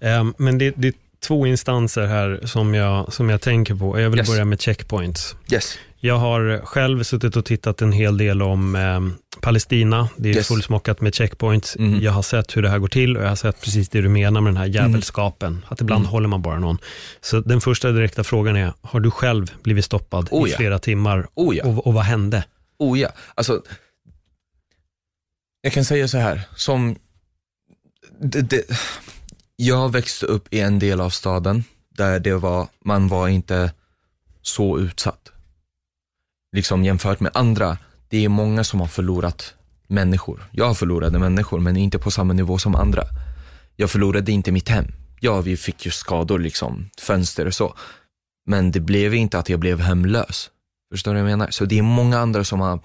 [0.00, 0.94] Ehm, men det, det är
[1.26, 4.00] två instanser här som jag, som jag tänker på.
[4.00, 4.28] Jag vill Yes.
[4.28, 5.36] börja med checkpoints.
[5.52, 5.78] Yes.
[6.04, 10.08] Jag har själv suttit och tittat en hel del om ehm, Palestina.
[10.16, 10.48] Det är Yes.
[10.48, 11.76] fullsmockat med checkpoints.
[11.78, 12.00] Mhm.
[12.00, 14.08] Jag har sett hur det här går till och jag har sett precis det du
[14.08, 15.64] menar med den här jävelskapen.
[15.68, 16.10] Att ibland Mm.
[16.10, 16.78] håller man bara någon.
[17.20, 20.56] Så den första direkta frågan är, har du själv blivit stoppad Oh i ja.
[20.56, 21.26] flera timmar?
[21.34, 21.64] Oh ja.
[21.64, 22.44] Och, och vad hände?
[22.78, 23.62] Oh ja, alltså.
[25.60, 26.96] Jag kan säga så här, som,
[28.20, 28.62] det, det,
[29.56, 31.64] jag växte upp i en del av staden
[31.96, 33.72] där det var, man var inte
[34.42, 35.31] så utsatt
[36.52, 39.54] liksom jämfört med andra, det är många som har förlorat
[39.86, 40.44] människor.
[40.52, 43.02] Jag förlorade människor, men inte på samma nivå som andra.
[43.76, 44.86] Jag förlorade inte mitt hem.
[45.20, 47.74] Ja, vi fick ju skador, liksom, fönster och så.
[48.46, 50.50] Men det blev inte att jag blev hemlös.
[50.92, 51.50] Förstår du vad jag menar?
[51.50, 52.80] Så det är många andra som har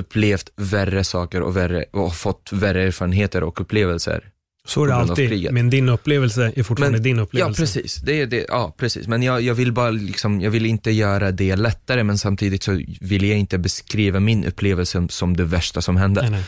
[0.00, 4.30] upplevt värre saker och, värre, och fått värre erfarenheter och upplevelser.
[4.68, 7.62] Så är det alltid, men din upplevelse är fortfarande Men- din Ja, upplevelse.
[7.62, 7.94] precis.
[7.96, 9.06] Det är det, ja, precis.
[9.08, 12.80] Men jag, jag vill bara liksom, jag vill inte göra det lättare, men samtidigt så
[13.00, 16.20] vill jag inte beskriva min upplevelse som, som det värsta som hände.
[16.22, 16.44] Nej, nej.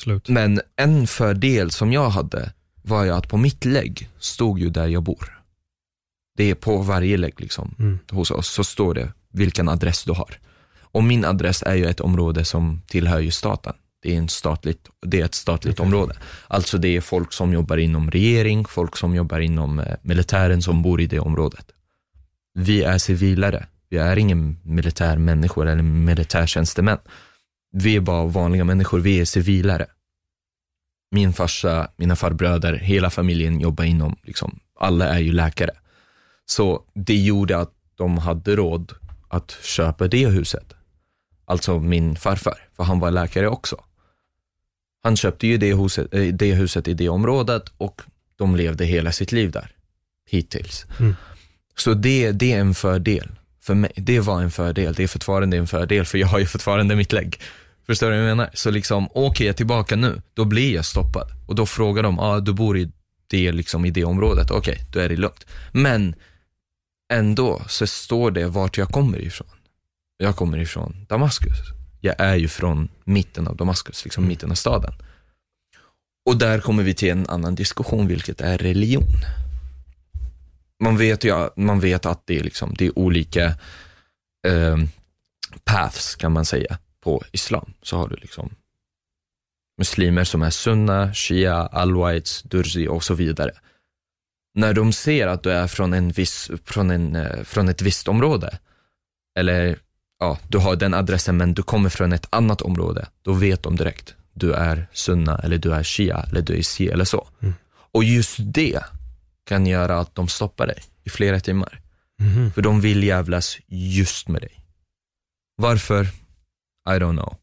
[0.00, 0.28] Slut.
[0.28, 4.86] Men en fördel som jag hade var ju att på mitt lägg stod ju där
[4.86, 5.38] jag bor.
[6.36, 7.98] Det är på varje lägg liksom, Mm.
[8.10, 10.38] hos oss, så står det vilken adress du har.
[10.80, 13.72] Och min adress är ju ett område som tillhör ju staten.
[14.02, 16.16] Det är, en statligt, det är ett statligt område.
[16.48, 20.82] Alltså det är folk som jobbar inom regering, folk som jobbar inom eh, militären som
[20.82, 21.66] bor i det området.
[22.54, 23.66] Vi är civilare.
[23.88, 26.98] Vi är ingen militärmänniskor eller militärtjänstemän.
[27.72, 29.86] Vi är bara vanliga människor, vi är civilare.
[31.10, 35.70] Min farsa, mina farbröder, hela familjen jobbar inom, liksom, alla är ju läkare.
[36.46, 38.92] Så det gjorde att de hade råd
[39.28, 40.74] att köpa det huset.
[41.44, 43.76] Alltså min farfar, för han var läkare också.
[45.02, 48.02] Han köpte ju det huset, eh, det huset i det området och
[48.36, 49.70] de levde hela sitt liv där.
[50.30, 50.86] Hittills.
[51.00, 51.16] Mm.
[51.76, 53.28] Så det, det är en fördel.
[53.60, 54.94] För mig, det var en fördel.
[54.94, 57.40] Det är fortfarande en fördel för jag har ju fortfarande mitt lägg.
[57.86, 58.50] Förstår du vad jag menar?
[58.54, 61.28] Så liksom, åker jag tillbaka nu, då blir jag stoppad.
[61.46, 62.92] Och då frågar de, ah, du bor i
[63.26, 65.46] det, liksom, i det området, okej, då är det lugnt.
[65.72, 66.14] Men
[67.12, 69.48] ändå så står det vart jag kommer ifrån.
[70.16, 71.81] Jag kommer ifrån Damaskus.
[72.04, 74.94] Jag är ju från mitten av Damaskus, liksom mitten av staden.
[76.26, 79.04] Och där kommer vi till en annan diskussion, vilket är religion.
[80.82, 83.46] Man vet ju man vet att det är, liksom, det är olika
[84.46, 84.76] eh,
[85.64, 87.72] paths kan man säga på islam.
[87.82, 88.54] Så har du liksom
[89.78, 93.52] muslimer som är sunna, shia, alwites, durzi och så vidare.
[94.54, 98.08] När de ser att du är från, en viss, från, en, eh, från ett visst
[98.08, 98.58] område,
[99.38, 99.78] eller
[100.22, 103.76] ja, du har den adressen men du kommer från ett annat område, då vet de
[103.76, 104.14] direkt.
[104.34, 107.28] Du är sunna eller du är shia eller du är si eller så.
[107.40, 107.54] Mm.
[107.92, 108.84] Och just det
[109.44, 111.80] kan göra att de stoppar dig i flera timmar.
[112.20, 112.52] Mhm.
[112.52, 114.64] För de vill jävlas just med dig.
[115.56, 116.02] Varför?
[116.88, 117.36] I don't know.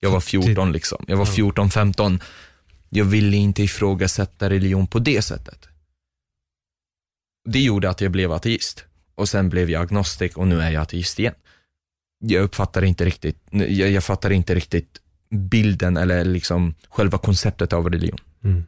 [0.00, 1.04] Jag var 14 liksom.
[1.08, 1.32] Jag var Ja.
[1.32, 2.20] 14, 15.
[2.88, 5.68] Jag ville inte ifrågasätta religion på det sättet.
[7.48, 8.84] Det gjorde att jag blev ateist.
[9.14, 11.34] Och sen blev jag agnostik och nu är jag ateist igen.
[12.18, 15.00] Jag uppfattar inte riktigt, jag, jag fattar inte riktigt
[15.30, 18.18] bilden eller liksom själva konceptet av religion.
[18.44, 18.64] Mm.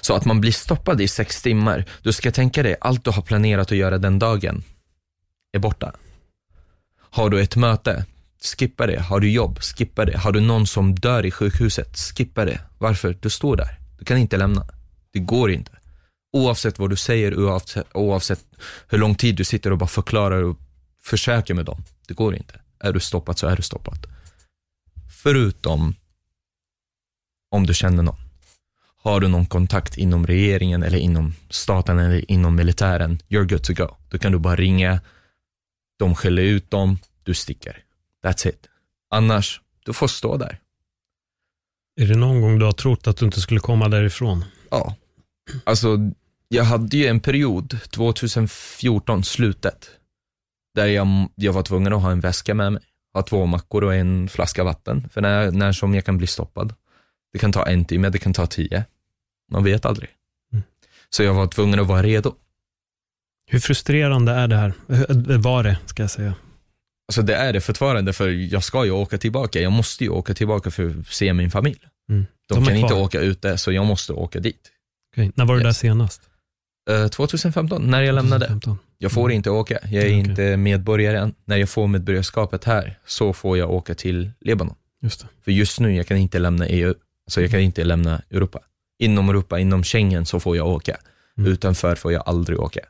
[0.00, 3.22] Så att man blir stoppad i sex timmar, du ska tänka dig, allt du har
[3.22, 4.62] planerat att göra den dagen
[5.52, 5.92] är borta.
[7.10, 8.04] Har du ett möte,
[8.58, 9.00] skippa det.
[9.00, 10.18] Har du jobb, skippa det.
[10.18, 12.60] Har du någon som dör i sjukhuset, skippa det.
[12.78, 13.16] Varför?
[13.20, 13.78] Du står där.
[13.98, 14.66] Du kan inte lämna.
[15.12, 15.72] Det går inte.
[16.32, 18.44] Oavsett vad du säger, oavsett, oavsett
[18.88, 20.58] hur lång tid du sitter och bara förklarar och
[21.02, 21.82] försöker med dem.
[22.08, 22.60] Det går inte.
[22.80, 24.06] Är du stoppad så är du stoppad.
[25.22, 25.94] Förutom
[27.50, 28.16] om du känner någon.
[29.02, 33.74] Har du någon kontakt inom regeringen eller inom staten eller inom militären, you're good to
[33.74, 33.96] go.
[34.08, 35.00] Då kan du bara ringa,
[35.98, 37.84] de skäller ut dem, du sticker.
[38.24, 38.66] That's it.
[39.10, 40.60] Annars, du får stå där.
[42.00, 44.44] Är det någon gång du har trott att du inte skulle komma därifrån?
[44.70, 44.96] Ja.
[45.64, 45.98] Alltså,
[46.48, 49.90] jag hade ju en period, 2014, slutet,
[50.74, 52.82] där jag, jag var tvungen att ha en väska med mig.
[53.14, 56.74] Ha två mackor och en flaska vatten, för när, när som jag kan bli stoppad.
[57.32, 58.84] Det kan ta en timme, det kan ta tio.
[59.52, 60.10] Man vet aldrig.
[60.52, 60.62] Mm.
[61.10, 62.34] Så jag var tvungen att vara redo.
[63.46, 64.72] Hur frustrerande är det här?
[64.88, 66.34] Hur- Var det, ska jag säga.
[67.08, 69.60] Alltså det är det fortfarande, för jag ska ju åka tillbaka.
[69.60, 71.78] Jag måste ju åka tillbaka för att se min familj.
[72.10, 72.26] Mm.
[72.48, 74.70] De, De kan inte åka ute, så jag måste åka dit.
[75.12, 75.32] Okej.
[75.34, 75.66] När var du Yes.
[75.66, 76.22] där senast?
[76.90, 78.60] Eh, 2015, när jag lämnade.
[79.00, 79.02] 2015.
[79.02, 79.36] Jag får Mm.
[79.36, 80.12] inte åka, jag är Okej.
[80.12, 81.34] inte medborgare än.
[81.44, 84.74] När jag får medborgarskapet här så får jag åka till Libanon.
[85.02, 85.26] Just det.
[85.44, 86.94] För just nu, jag kan inte lämna EU,
[87.26, 88.60] så jag kan inte lämna Europa.
[88.98, 90.96] Inom Europa, inom Schengen så får jag åka.
[91.38, 91.52] Mm.
[91.52, 92.80] Utanför får jag aldrig åka.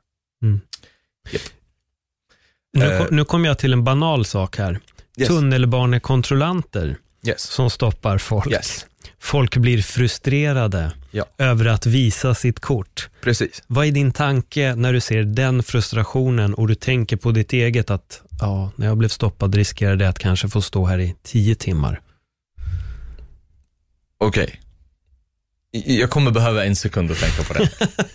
[2.73, 2.99] Nu, Eh.
[3.07, 4.79] kom, nu kom jag till en banal sak här.
[5.19, 5.29] Yes.
[5.29, 6.97] Tunnelbanekontrollanter
[7.27, 7.43] Yes.
[7.43, 8.51] som stoppar folk.
[8.53, 8.87] Yes.
[9.23, 11.25] Folk blir frustrerade Ja.
[11.39, 13.09] över att visa sitt kort.
[13.23, 13.63] Precis.
[13.67, 17.91] Vad är din tanke när du ser den frustrationen och du tänker på ditt eget
[17.91, 21.55] att ja, när jag blev stoppad riskerar jag att kanske få stå här i tio
[21.55, 22.01] timmar.
[24.19, 24.61] Okej.
[25.73, 27.71] I- Jag kommer behöva en sekund att tänka på det.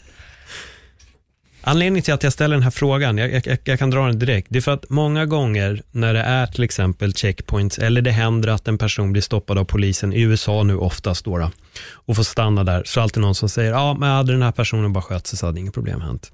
[1.68, 4.48] Anledningen till att jag ställer den här frågan, jag, jag, jag, kan dra den direkt,
[4.50, 8.50] det är för att många gånger när det är till exempel checkpoints eller det händer
[8.50, 11.52] att en person blir stoppad av polisen, i USA nu oftast då,
[11.92, 14.42] och får stanna där, så är det alltid någon som säger, ja men hade den
[14.42, 16.32] här personen bara skött sig så hade inget problem hänt.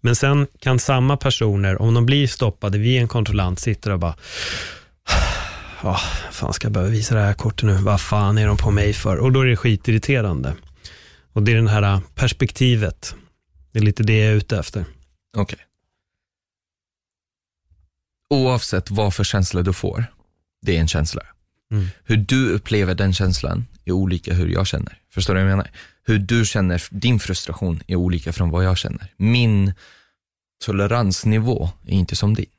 [0.00, 4.14] Men sen kan samma personer, om de blir stoppade vid en kontrollant, sitta och bara,
[5.82, 8.70] oh, fan ska jag behöva visa det här kortet nu, vad fan är de på
[8.70, 9.16] mig för?
[9.16, 10.54] Och då är det skitirriterande.
[11.32, 13.14] Och det är det här perspektivet
[13.76, 14.84] det är lite det jag är ute efter.
[15.36, 15.42] Okej.
[15.42, 15.64] Okay.
[18.30, 20.04] Oavsett vad för känsla du får,
[20.62, 21.22] det är en känsla.
[21.70, 21.86] Mm.
[22.04, 24.98] Hur du upplever den känslan är olika hur jag känner.
[25.10, 25.70] Förstår du vad jag menar?
[26.02, 29.12] Hur du känner din frustration är olika från vad jag känner.
[29.16, 29.72] Min
[30.64, 32.50] toleransnivå är inte som din.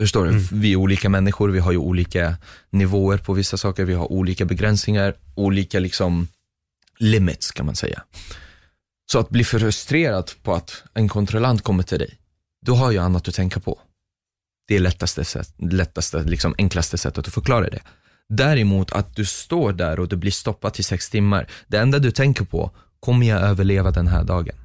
[0.00, 0.30] Förstår du?
[0.30, 0.44] Mm.
[0.52, 2.36] Vi är olika människor, vi har ju olika
[2.70, 6.28] nivåer på vissa saker, vi har olika begränsningar, olika liksom
[6.98, 8.02] limits kan man säga.
[9.06, 12.18] Så att bli frustrerad på att en kontrollant kommer till dig,
[12.66, 13.80] då har ju annat att tänka på.
[14.68, 17.80] Det är lättaste, sätt, lättaste liksom enklaste sättet att förklara det.
[18.28, 22.10] Däremot att du står där och du blir stoppad i sex timmar, det enda du
[22.10, 24.56] tänker på, kommer jag överleva den här dagen?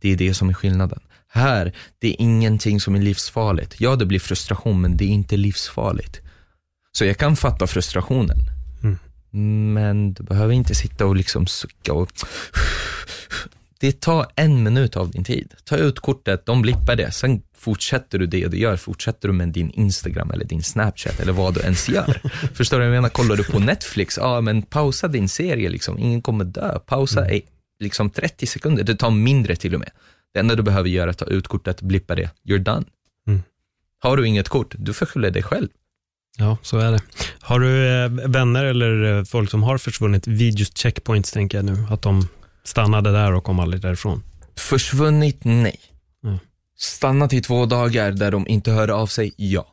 [0.00, 1.00] Det är det som är skillnaden.
[1.28, 3.80] Här, det är ingenting som är livsfarligt.
[3.80, 6.20] Ja, det blir frustration, men det är inte livsfarligt.
[6.92, 8.38] Så jag kan fatta frustrationen.
[8.82, 9.72] Mm.
[9.72, 12.10] Men du behöver inte sitta och liksom sucka och
[13.84, 15.54] det tar en minut av din tid.
[15.64, 19.48] Ta ut kortet, de blippar det, sen fortsätter du det du gör, fortsätter du med
[19.48, 22.20] din Instagram eller din Snapchat eller vad du ens gör.
[22.54, 23.08] Förstår du vad jag menar?
[23.08, 26.78] Kollar du på Netflix, ja men pausa din serie liksom, ingen kommer dö.
[26.78, 27.42] Pausa mm.
[27.80, 29.90] liksom 30 sekunder, det tar mindre till och med.
[30.34, 32.84] Det enda du behöver göra är att ta ut kortet, blippa det, you're done.
[33.26, 33.42] Mm.
[33.98, 35.68] Har du inget kort, du förskylder dig själv.
[36.38, 37.00] Ja, så är det.
[37.40, 41.64] Har du eh, vänner eller eh, folk som har försvunnit vid just checkpoints, tänker jag
[41.64, 42.28] nu, att de
[42.64, 44.22] Stannade där och kom aldrig därifrån?
[44.56, 45.44] Försvunnit?
[45.44, 45.80] Nej.
[46.24, 46.38] Mm.
[46.76, 49.34] Stannat i två dagar där de inte hörde av sig?
[49.36, 49.66] Ja.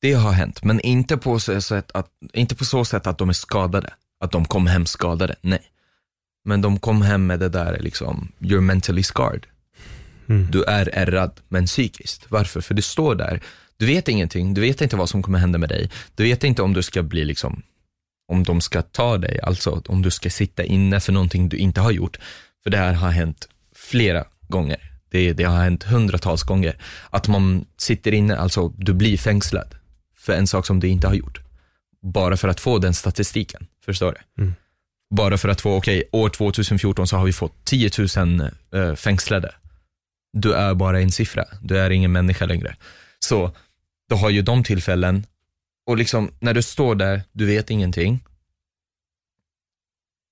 [0.00, 3.28] Det har hänt, men inte på, så sätt att, inte på så sätt att de
[3.28, 3.94] är skadade.
[4.20, 5.62] Att de kom hem skadade, nej.
[6.44, 9.46] Men de kom hem med det där liksom, you're mentally scarred.
[10.28, 10.50] Mm.
[10.50, 12.26] Du är ärrad, men psykiskt.
[12.28, 12.60] Varför?
[12.60, 13.42] För du står där,
[13.76, 15.90] du vet ingenting, du vet inte vad som kommer hända med dig.
[16.14, 17.62] Du vet inte om du ska bli liksom
[18.28, 21.80] om de ska ta dig, alltså om du ska sitta inne för någonting du inte
[21.80, 22.18] har gjort.
[22.62, 24.90] För det här har hänt flera gånger.
[25.10, 26.76] Det, det har hänt hundratals gånger.
[27.10, 29.74] Att man sitter inne, alltså du blir fängslad
[30.16, 31.40] för en sak som du inte har gjort.
[32.02, 34.42] Bara för att få den statistiken, förstår du?
[34.42, 34.54] Mm.
[35.10, 38.94] Bara för att få, okej, okay, år 2014 så har vi fått 10 000 uh,
[38.94, 39.54] fängslade.
[40.32, 42.76] Du är bara en siffra, du är ingen människa längre.
[43.18, 43.50] Så,
[44.08, 45.26] då har ju de tillfällen
[45.86, 48.24] och liksom, när du står där, du vet ingenting.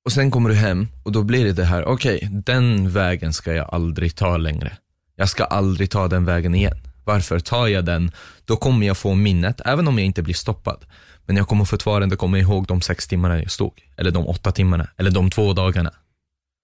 [0.04, 3.32] Och sen kommer du hem och då blir det det här, okej, okay, den vägen
[3.32, 4.76] ska jag aldrig ta längre.
[5.16, 6.76] Jag ska aldrig ta den vägen igen.
[7.04, 7.38] Varför?
[7.38, 8.10] Tar jag den,
[8.44, 10.84] då kommer jag få minnet, även om jag inte blir stoppad.
[11.26, 13.72] Men jag kommer fortfarande komma ihåg de sex timmarna jag stod.
[13.96, 14.88] Eller de åtta timmarna.
[14.96, 15.94] Eller de två dagarna.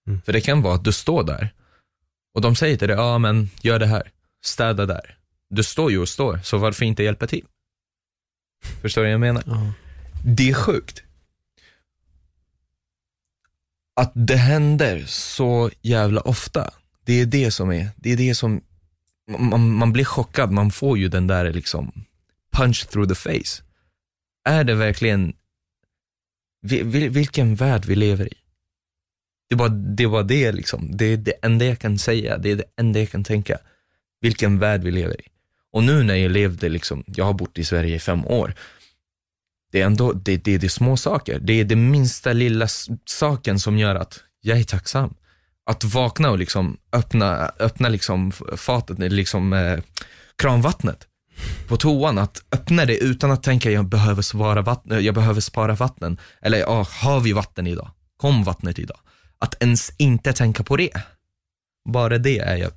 [0.07, 0.21] Mm.
[0.21, 1.53] För det kan vara att du står där
[2.33, 4.11] och de säger till dig, ja men gör det här.
[4.45, 5.17] Städa där.
[5.49, 7.45] Du står ju och står, så varför inte hjälpa till?
[8.81, 9.43] Förstår du vad jag menar?
[9.45, 9.73] Ja.
[10.25, 11.03] Det är sjukt.
[13.95, 16.73] Att det händer så jävla ofta.
[17.05, 18.61] Det är det som är, det är det som,
[19.37, 22.05] man, man blir chockad, man får ju den där liksom
[22.51, 23.63] punch through the face.
[24.45, 25.33] Är det verkligen,
[27.09, 28.37] vilken värld vi lever i?
[29.49, 32.55] Det var det, var det liksom, det är det enda jag kan säga, det är
[32.55, 33.57] det enda jag kan tänka.
[34.21, 35.27] Vilken värld vi lever i.
[35.73, 38.53] Och nu när jag levde, liksom, jag har bott i Sverige i fem år,
[39.71, 41.39] det är ändå det, det, det är små saker.
[41.39, 42.67] Det är den minsta lilla
[43.05, 45.13] saken som gör att jag är tacksam.
[45.65, 49.79] Att vakna och liksom öppna, öppna liksom fatet, liksom eh,
[50.37, 51.07] kranvattnet
[51.67, 55.75] på toan, att öppna det utan att tänka jag behöver spara vatten, jag behöver spara
[55.75, 56.17] vatten.
[56.41, 57.91] Eller ja, har vi vatten idag?
[58.17, 58.99] Kom vattnet idag?
[59.39, 60.91] Att ens inte tänka på det.
[61.89, 62.71] Bara det är jag,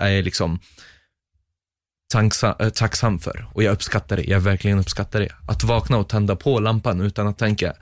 [0.00, 0.58] är jag liksom
[2.10, 4.24] tacksam, äh, tacksam för och jag uppskattar det.
[4.24, 5.32] Jag verkligen uppskattar det.
[5.48, 7.74] Att vakna och tända på lampan utan att tänka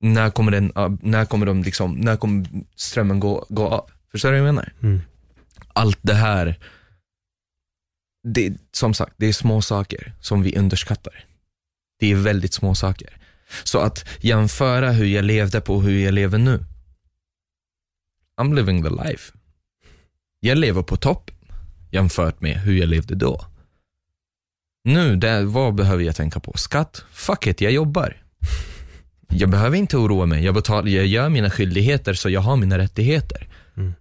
[0.00, 3.90] när kommer, den, när kommer, de liksom, när kommer strömmen gå, gå av?
[4.10, 4.72] Förstår du vad jag menar?
[4.82, 5.00] Mm.
[5.72, 6.58] Allt det här,
[8.28, 11.24] det, som sagt, det är små saker som vi underskattar.
[11.98, 13.16] Det är väldigt små saker.
[13.64, 16.64] Så att jämföra hur jag levde på hur jag lever nu.
[18.40, 19.32] I'm living the life.
[20.40, 21.30] Jag lever på topp
[21.90, 23.46] jämfört med hur jag levde då.
[24.84, 26.52] Nu, där, vad behöver jag tänka på?
[26.56, 27.04] Skatt?
[27.12, 28.16] Fuck it, jag jobbar.
[29.28, 30.44] Jag behöver inte oroa mig.
[30.44, 33.48] Jag, betal, jag gör mina skyldigheter så jag har mina rättigheter.
[33.76, 33.92] Mm.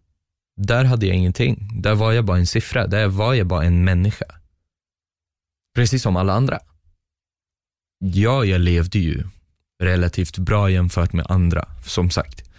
[0.58, 1.70] där hade jag ingenting.
[1.82, 4.26] Där var jag bara en siffra, där var jag bara en människa.
[5.76, 6.60] Precis som alla andra.
[8.00, 9.24] Ja, jag levde ju
[9.84, 12.50] relativt bra jämfört med andra, som sagt.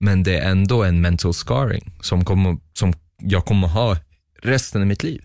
[0.00, 2.92] Men det är ändå en mental scarring som, kommer, som
[3.22, 3.96] jag kommer ha
[4.42, 5.22] resten av mitt liv.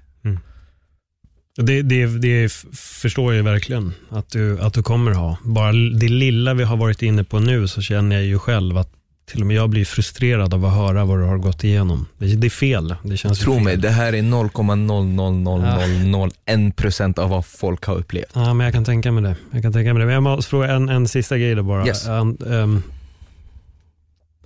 [1.57, 5.37] Det, det, det förstår jag verkligen att du, att du kommer ha.
[5.43, 8.91] Bara det lilla vi har varit inne på nu så känner jag ju själv att
[9.25, 12.05] till och med jag blir frustrerad av att höra vad du har gått igenom.
[12.17, 12.95] Det, det är fel.
[13.03, 13.63] Det känns Tro fel.
[13.63, 18.31] mig, det här är 0,00001% av vad folk har upplevt.
[18.33, 19.35] Ja, men jag kan tänka mig det.
[19.51, 20.05] Jag kan tänka mig det.
[20.05, 21.87] Men jag måste fråga en, en sista grej då bara.
[21.87, 22.07] Yes.
[22.07, 22.83] Ehm,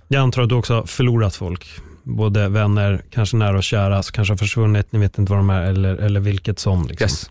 [0.08, 1.66] jag antar att du också har förlorat folk.
[2.02, 5.50] Både vänner, kanske nära och kära, som kanske har försvunnit, ni vet inte var de
[5.50, 6.86] är, eller, eller vilket som.
[6.86, 7.04] Liksom.
[7.04, 7.30] Yes.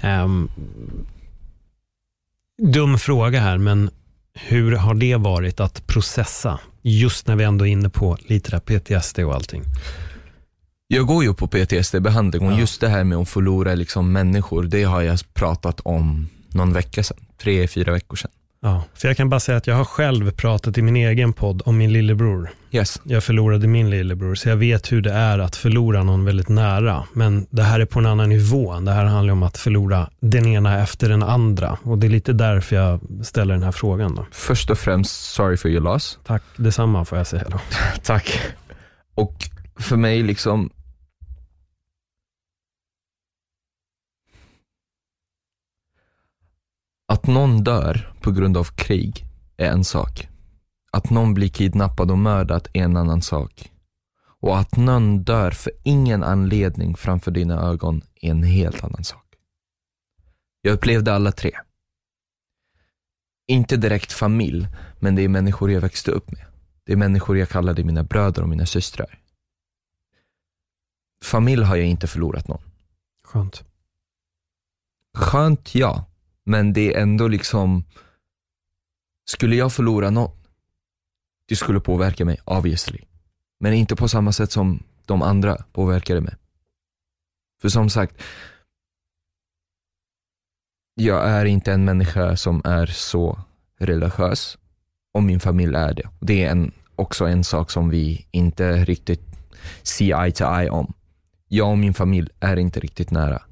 [0.00, 0.48] Ehm,
[2.62, 3.90] dum fråga här, men
[4.34, 6.60] hur har det varit att processa?
[6.82, 9.62] Just när vi ändå är inne på lite där PTSD och allting.
[10.86, 12.58] Jag går ju på PTSD-behandling och Ja.
[12.58, 17.02] just det här med att förlora liksom människor, det har jag pratat om någon vecka
[17.02, 17.16] sedan.
[17.42, 18.30] Tre, fyra veckor sedan.
[18.60, 21.62] Ja, för jag kan bara säga att jag har själv pratat i min egen podd
[21.64, 22.50] om min lillebror.
[22.70, 23.00] Yes.
[23.04, 27.04] Jag förlorade min lillebror, så jag vet hur det är att förlora någon väldigt nära.
[27.12, 28.80] Men det här är på en annan nivå.
[28.80, 31.78] Det här handlar om att förlora den ena efter den andra.
[31.82, 34.14] Och det är lite därför jag ställer den här frågan.
[34.14, 34.26] Då.
[34.32, 36.18] Först och främst, sorry for your loss.
[36.26, 37.60] Tack detsamma får jag säga då.
[38.02, 38.40] Tack.
[39.14, 39.34] Och
[39.78, 40.70] för mig liksom,
[47.08, 49.24] att någon dör på grund av krig
[49.56, 50.28] är en sak.
[50.92, 53.72] Att någon blir kidnappad och mördad är en annan sak.
[54.40, 59.24] Och att någon dör för ingen anledning framför dina ögon är en helt annan sak.
[60.62, 61.52] Jag upplevde alla tre.
[63.46, 64.68] Inte direkt familj,
[64.98, 66.44] men det är människor jag växte upp med.
[66.84, 69.18] Det är människor jag kallade mina bröder och mina systrar.
[71.24, 72.62] Familj har jag inte förlorat någon.
[73.24, 73.64] Skönt.
[75.16, 76.04] Skönt, ja.
[76.48, 77.84] Men det är ändå liksom,
[79.30, 80.30] skulle jag förlora någon,
[81.48, 82.98] det skulle påverka mig, obviously.
[83.60, 86.34] Men inte på samma sätt som de andra påverkade mig.
[87.60, 88.22] För som sagt,
[90.94, 93.38] jag är inte en människa som är så
[93.78, 94.58] religiös,
[95.14, 96.08] och min familj är det.
[96.20, 99.22] Det är en, också en sak som vi inte riktigt
[99.82, 100.94] ser eye to eye om.
[101.48, 103.42] Jag och min familj är inte riktigt nära.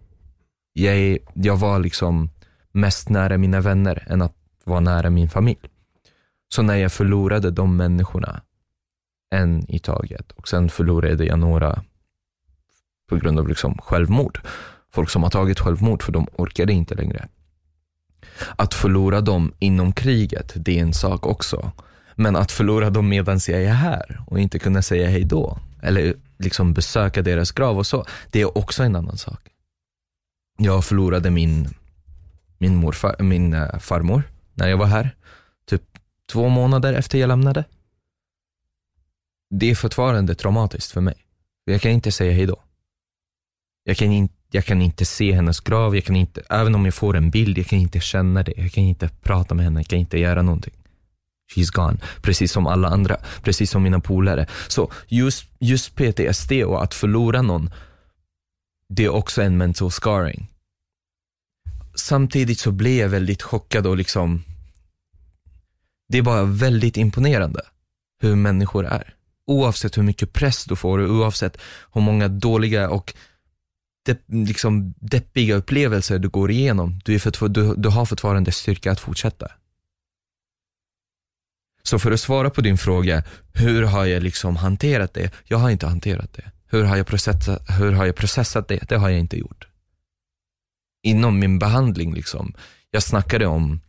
[0.72, 2.30] Jag, är, jag var liksom
[2.76, 4.34] mest nära mina vänner än att
[4.64, 5.60] vara nära min familj.
[6.48, 8.40] Så när jag förlorade de människorna,
[9.30, 11.84] en i taget, och sen förlorade jag några
[13.08, 14.40] på grund av liksom självmord.
[14.92, 17.28] Folk som har tagit självmord för de orkade inte längre.
[18.56, 21.72] Att förlora dem inom kriget, det är en sak också.
[22.14, 26.14] Men att förlora dem medan jag är här och inte kunna säga hej då, eller
[26.38, 29.40] liksom besöka deras grav och så, det är också en annan sak.
[30.58, 31.68] Jag förlorade min,
[32.59, 34.23] min, morfar, min eh, farmor
[34.55, 35.16] när jag var här,
[35.66, 35.83] typ
[36.33, 37.64] två månader efter jag lämnade.
[39.51, 41.14] Det är fortfarande traumatiskt för mig.
[41.64, 42.57] Jag kan inte säga hej då.
[43.85, 46.95] Jag kan, in, jag kan inte se hennes grav, jag kan inte, även om jag
[46.95, 48.53] får en bild, jag kan inte känna det.
[48.57, 50.75] Jag kan inte prata med henne, jag kan inte göra någonting.
[51.55, 51.99] She's gone.
[52.23, 54.47] Precis som alla andra, precis som mina polare.
[54.69, 57.71] Så just, just PTSD och att förlora någon,
[58.88, 60.51] det är också en mental scarring.
[61.96, 64.44] Samtidigt så blev jag väldigt chockad och liksom,
[66.09, 67.61] det är bara väldigt imponerande
[68.20, 69.14] hur människor är.
[69.46, 71.59] Oavsett hur mycket press du får och oavsett
[71.92, 73.14] hur många dåliga och
[74.06, 78.92] de, liksom deppiga upplevelser du går igenom, du, är för, du, du har fortfarande styrka
[78.92, 79.50] att fortsätta.
[81.82, 85.32] Så för att svara på din fråga, hur har jag liksom hanterat det?
[85.44, 86.50] Jag har inte hanterat det.
[86.66, 88.88] Hur har jag processat, hur har jag processat det?
[88.88, 89.68] Det har jag inte gjort.
[91.07, 92.55] Inom min behandling liksom,
[92.90, 93.81] jag snackade om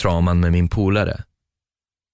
[0.00, 1.24] trauman med min polare.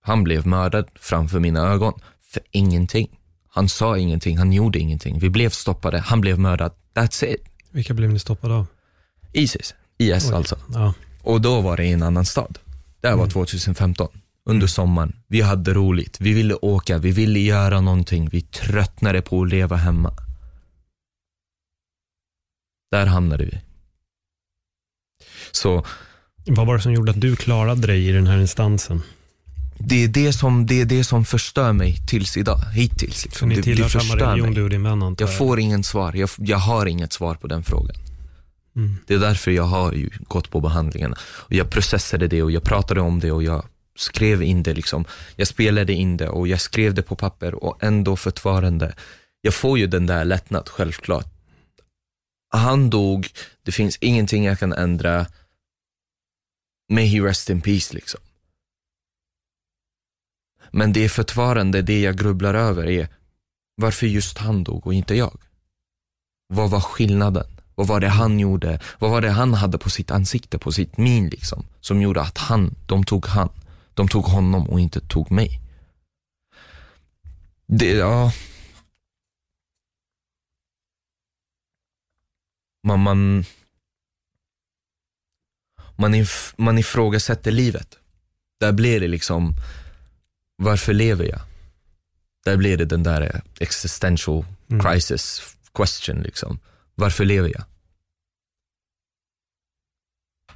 [0.02, 3.18] Han blev mördad framför mina ögon, för ingenting.
[3.48, 5.18] Han sa ingenting, han gjorde ingenting.
[5.18, 6.72] Vi blev stoppade, han blev mördad.
[6.94, 7.44] That's it.
[7.70, 8.66] Vilka blev ni stoppade av?
[9.32, 10.34] Isis, IS Oj.
[10.34, 10.58] alltså.
[10.72, 10.94] Ja.
[11.22, 12.58] Och då var det i en annan stad.
[13.00, 13.32] Det här var Mm.
[13.32, 14.08] 2015,
[14.44, 15.12] under sommaren.
[15.26, 18.28] Vi hade roligt, vi ville åka, vi ville göra någonting.
[18.28, 20.12] Vi tröttnade på att leva hemma.
[22.90, 23.60] Där hamnade vi.
[25.52, 25.84] Så
[26.46, 29.02] Vad var det som gjorde att du klarade dig i den här instansen?
[29.82, 33.24] det är det som, det är det som förstör mig tills idag, hittills.
[33.24, 33.48] Liksom.
[33.48, 35.84] ni Det, tillhör det samma förstör religion du och din vän antar Jag får ingen
[35.84, 37.96] svar, jag, jag har inget svar på den frågan.
[38.76, 38.96] Mm.
[39.06, 41.16] Det är därför jag har ju gått på behandlingarna.
[41.22, 43.64] Och jag processade det och jag pratade om det och jag
[43.98, 45.04] skrev in det liksom.
[45.36, 48.94] Jag spelade in det och jag skrev det på papper och ändå fortfarande,
[49.40, 51.26] jag får ju den där lättnad, självklart.
[52.50, 53.28] Han dog,
[53.62, 55.26] det finns ingenting jag kan ändra.
[56.92, 58.20] May he rest in peace liksom.
[60.70, 63.08] Men det är fortfarande det jag grubblar över är,
[63.74, 65.38] varför just han dog och inte jag?
[66.48, 67.46] Vad var skillnaden?
[67.74, 68.80] Vad var det han gjorde?
[68.98, 71.64] Vad var det han hade på sitt ansikte, på sitt min liksom?
[71.80, 73.48] Som gjorde att han, de tog han.
[73.94, 75.60] De tog honom och inte tog mig.
[77.66, 78.32] Det, ja.
[82.82, 83.44] Man, man,
[85.96, 87.98] man, if, man ifrågasätter livet.
[88.60, 89.54] Där blir det liksom,
[90.56, 91.40] varför lever jag?
[92.44, 94.44] Där blir det den där existential
[94.82, 96.58] crisis question liksom.
[96.94, 97.64] Varför lever jag?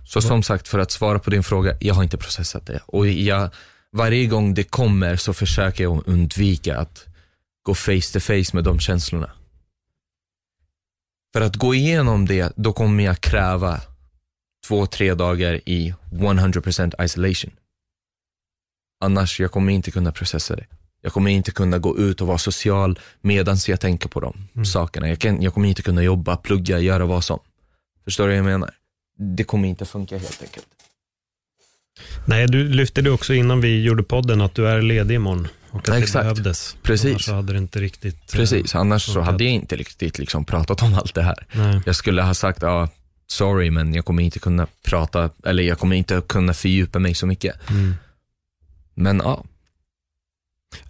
[0.05, 2.81] Så som sagt, för att svara på din fråga, jag har inte processat det.
[2.87, 3.51] Och jag,
[3.91, 7.07] varje gång det kommer så försöker jag undvika att
[7.63, 9.31] gå face to face med de känslorna.
[11.35, 13.81] För att gå igenom det, då kommer jag kräva
[14.67, 17.51] två, tre dagar i 100% isolation.
[19.01, 20.67] Annars, jag kommer inte kunna processa det.
[21.01, 24.65] Jag kommer inte kunna gå ut och vara social medan jag tänker på de Mm.
[24.65, 25.09] sakerna.
[25.09, 27.39] Jag, kan, jag kommer inte kunna jobba, plugga, göra vad som.
[28.05, 28.71] Förstår du vad jag menar?
[29.19, 30.67] Det kommer inte funka helt enkelt.
[32.27, 35.89] Nej, du lyfte det också innan vi gjorde podden att du är ledig imorgon och
[35.89, 36.13] att Exakt.
[36.13, 36.77] det behövdes.
[36.83, 37.29] Precis.
[37.29, 38.35] Annars hade det inte riktigt...
[38.35, 41.47] eh, Precis, annars så hade jag inte riktigt liksom pratat om allt det här.
[41.53, 41.81] Nej.
[41.87, 42.89] Jag skulle ha sagt, ja,
[43.27, 47.27] sorry men jag kommer inte kunna prata, eller jag kommer inte kunna fördjupa mig så
[47.27, 47.71] mycket.
[47.71, 47.95] Mm.
[48.95, 49.45] Men ja,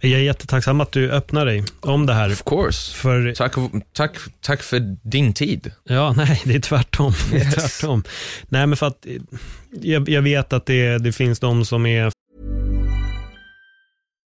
[0.01, 2.31] Jag är jättetacksam att du öppnar dig om det här.
[2.31, 2.93] of course.
[2.95, 3.53] För, Tack,
[3.93, 4.79] tack, tack för
[5.09, 5.71] din tid.
[5.83, 7.13] ja, nej, det är tvärtom.
[7.31, 7.53] Det är Yes.
[7.55, 8.03] tvärtom.
[8.49, 9.21] Nej, men för att eh,
[9.81, 12.11] jag, jag vet att det, det finns de som är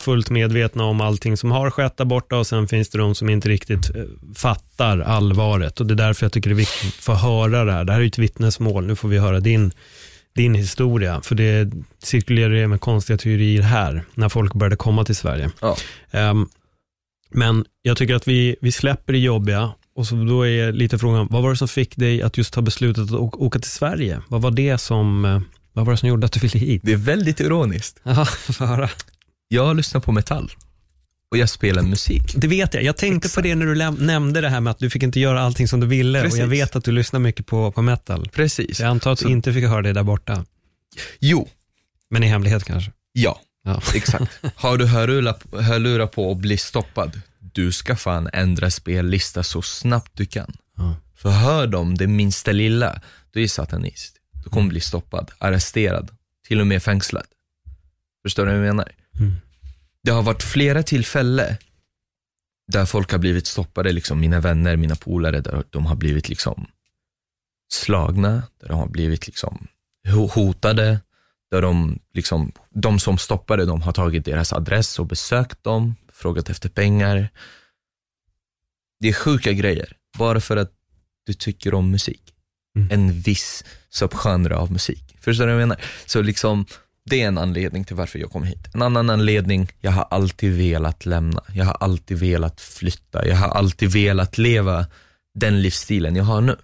[0.00, 3.28] Fullt medvetna om allting som har skett där borta och sen finns det de som
[3.28, 4.02] inte riktigt eh,
[4.34, 7.72] fattar allvaret och det är därför jag tycker det är viktigt att få höra det
[7.72, 7.84] här.
[7.84, 9.72] Det här är ju ett vittnesmål, nu får vi höra din,
[10.34, 11.70] din historia, för det
[12.02, 15.50] cirkulerar ju med konstiga teorier här, när folk började komma till Sverige.
[15.60, 15.76] Ja.
[16.10, 16.48] Ehm,
[17.30, 21.28] men jag tycker att vi, vi släpper det jobbiga och så då är lite frågan,
[21.30, 24.20] vad var det som fick dig att just ta beslutet att åka till Sverige?
[24.28, 25.40] Vad var det som, eh,
[25.72, 26.82] vad var det som gjorde att du ville hit?
[26.84, 28.00] Det är väldigt ironiskt.
[28.02, 28.88] Jaha, få höra.
[29.48, 30.50] Jag lyssnar på metall
[31.30, 32.22] och jag spelar musik.
[32.36, 32.82] Det vet jag.
[32.82, 35.40] Jag tänkte på det när du nämnde det här med att du fick inte göra
[35.40, 36.38] allting som du ville Precis.
[36.38, 38.28] och jag vet att du lyssnar mycket på, på metal.
[38.32, 38.80] Precis.
[38.80, 40.44] Jag antar att du Så- inte fick höra det där borta.
[41.20, 41.48] Jo,
[42.10, 42.92] Men i hemlighet kanske.
[43.12, 43.82] ja, Ja.
[43.94, 44.32] exakt.
[44.54, 50.26] Har du hörlurar, på och blir stoppad, du ska fan ändra spellista så snabbt du
[50.26, 50.52] kan.
[50.76, 50.96] Ja.
[51.16, 53.00] För hör de det minsta lilla,
[53.32, 54.14] du är satanist.
[54.44, 56.10] Du kommer bli stoppad, arresterad,
[56.48, 57.24] till och med fängslad.
[58.22, 58.92] Förstår du vad jag menar?
[59.18, 59.34] Mm.
[60.02, 61.54] Det har varit flera tillfällen
[62.72, 66.66] där folk har blivit stoppade, liksom mina vänner, mina polare, där de har blivit liksom
[67.72, 69.68] slagna, där de har blivit liksom
[70.08, 71.00] ho- hotade,
[71.50, 76.50] där de, liksom, de som stoppade dem har tagit deras adress och besökt dem, frågat
[76.50, 77.28] efter pengar.
[79.00, 80.72] Det är sjuka grejer, bara för att
[81.26, 82.34] du tycker om musik.
[82.76, 82.88] Mm.
[82.90, 85.16] En viss subgenre av musik.
[85.20, 85.84] Förstår du vad jag menar?
[86.06, 86.66] Så liksom,
[87.08, 88.68] det är en anledning till varför jag kom hit.
[88.74, 91.42] En annan anledning, jag har alltid velat lämna.
[91.54, 93.28] Jag har alltid velat flytta.
[93.28, 94.86] Jag har alltid velat leva
[95.34, 96.56] den livsstilen jag har nu.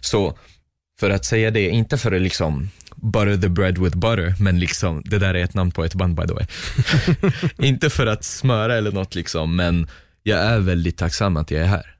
[0.00, 0.38] Så
[1.00, 5.02] för att säga det, inte för att liksom butter the bread with butter, men liksom,
[5.04, 6.46] det där är ett namn på ett band by the way.
[7.68, 9.88] inte för att smöra eller något liksom, men
[10.22, 11.96] jag är väldigt tacksam att jag är här.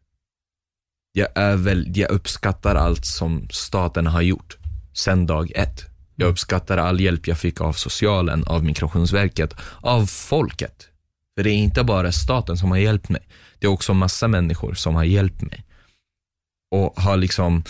[1.12, 4.56] Jag, är väl, jag uppskattar allt som staten har gjort
[4.92, 5.89] sen dag ett.
[6.20, 10.88] Jag uppskattar all hjälp jag fick av socialen, av migrationsverket, av folket.
[11.36, 13.22] För det är inte bara staten som har hjälpt mig.
[13.58, 15.64] Det är också massa människor som har hjälpt mig.
[16.70, 17.62] Och har liksom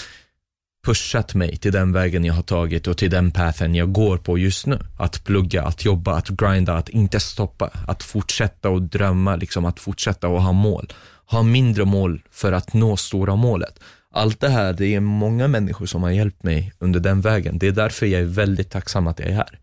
[0.87, 4.39] pushat mig till den vägen jag har tagit och till den pathen jag går på
[4.39, 4.79] just nu.
[4.99, 9.81] Att plugga, att jobba, att grinda, att inte stoppa, att fortsätta och drömma, liksom att
[9.81, 10.93] fortsätta och ha mål.
[11.27, 13.81] Ha mindre mål för att nå stora målet.
[14.15, 17.59] Allt det här, det är många människor som har hjälpt mig under den vägen.
[17.59, 19.59] Det är därför jag är väldigt tacksam att jag är här.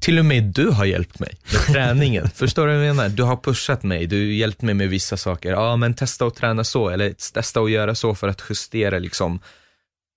[0.00, 2.28] Till och med du har hjälpt mig med träningen.
[2.30, 3.08] Förstår du vad jag menar?
[3.08, 5.50] Du har pushat mig, du har hjälpt mig med vissa saker.
[5.50, 9.40] Ja, men testa att träna så, eller testa att göra så för att justera liksom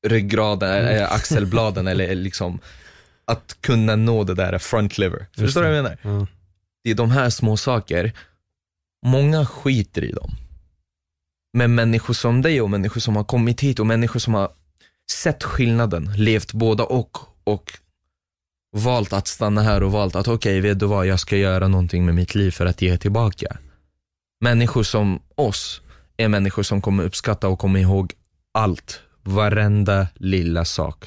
[0.08, 0.98] ryggraden, Mm.
[0.98, 2.60] äh, axelbladen eller liksom
[3.26, 5.26] att kunna nå det där front liver.
[5.38, 5.98] Förstår du vad jag menar?
[6.02, 6.28] Ja.
[6.84, 8.12] Det är de här små saker,
[9.06, 10.32] många skiter i dem.
[11.56, 14.52] Med människor som dig och människor som har kommit hit och människor som har
[15.12, 17.72] sett skillnaden, levt båda och, och
[18.72, 22.06] valt att stanna här och valt att okej, vet du vad, jag ska göra någonting
[22.06, 23.58] med mitt liv för att ge tillbaka.
[24.40, 25.82] Människor som oss
[26.18, 28.14] är människor som kommer uppskatta och komma ihåg
[28.52, 31.06] allt, varenda lilla sak.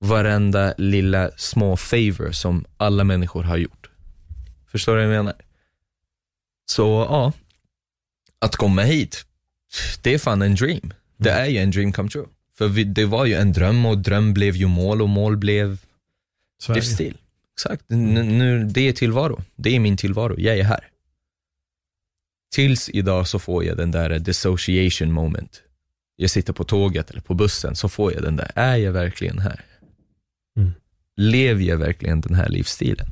[0.00, 3.90] Varenda lilla små favor som alla människor har gjort.
[4.66, 5.40] Förstår du vad jag menar?
[6.70, 7.32] Så ja,
[8.38, 9.26] att komma hit,
[10.02, 10.92] det är fan en dream.
[11.16, 12.26] Det är ju en dream come true.
[12.58, 15.78] För vi, det var ju en dröm och dröm blev ju mål och mål blev
[16.62, 16.80] Sverige.
[16.80, 17.18] livsstil.
[17.54, 19.42] Exakt, nu, nu, det är tillvaro.
[19.56, 20.88] Det är min tillvaro, jag är här.
[22.54, 25.62] Tills idag så får jag den där dissociation moment.
[26.16, 29.38] Jag sitter på tåget eller på bussen, så får jag den där, är jag verkligen
[29.38, 29.64] här?
[30.56, 30.72] Mm.
[31.16, 33.06] Lever jag verkligen den här livsstilen?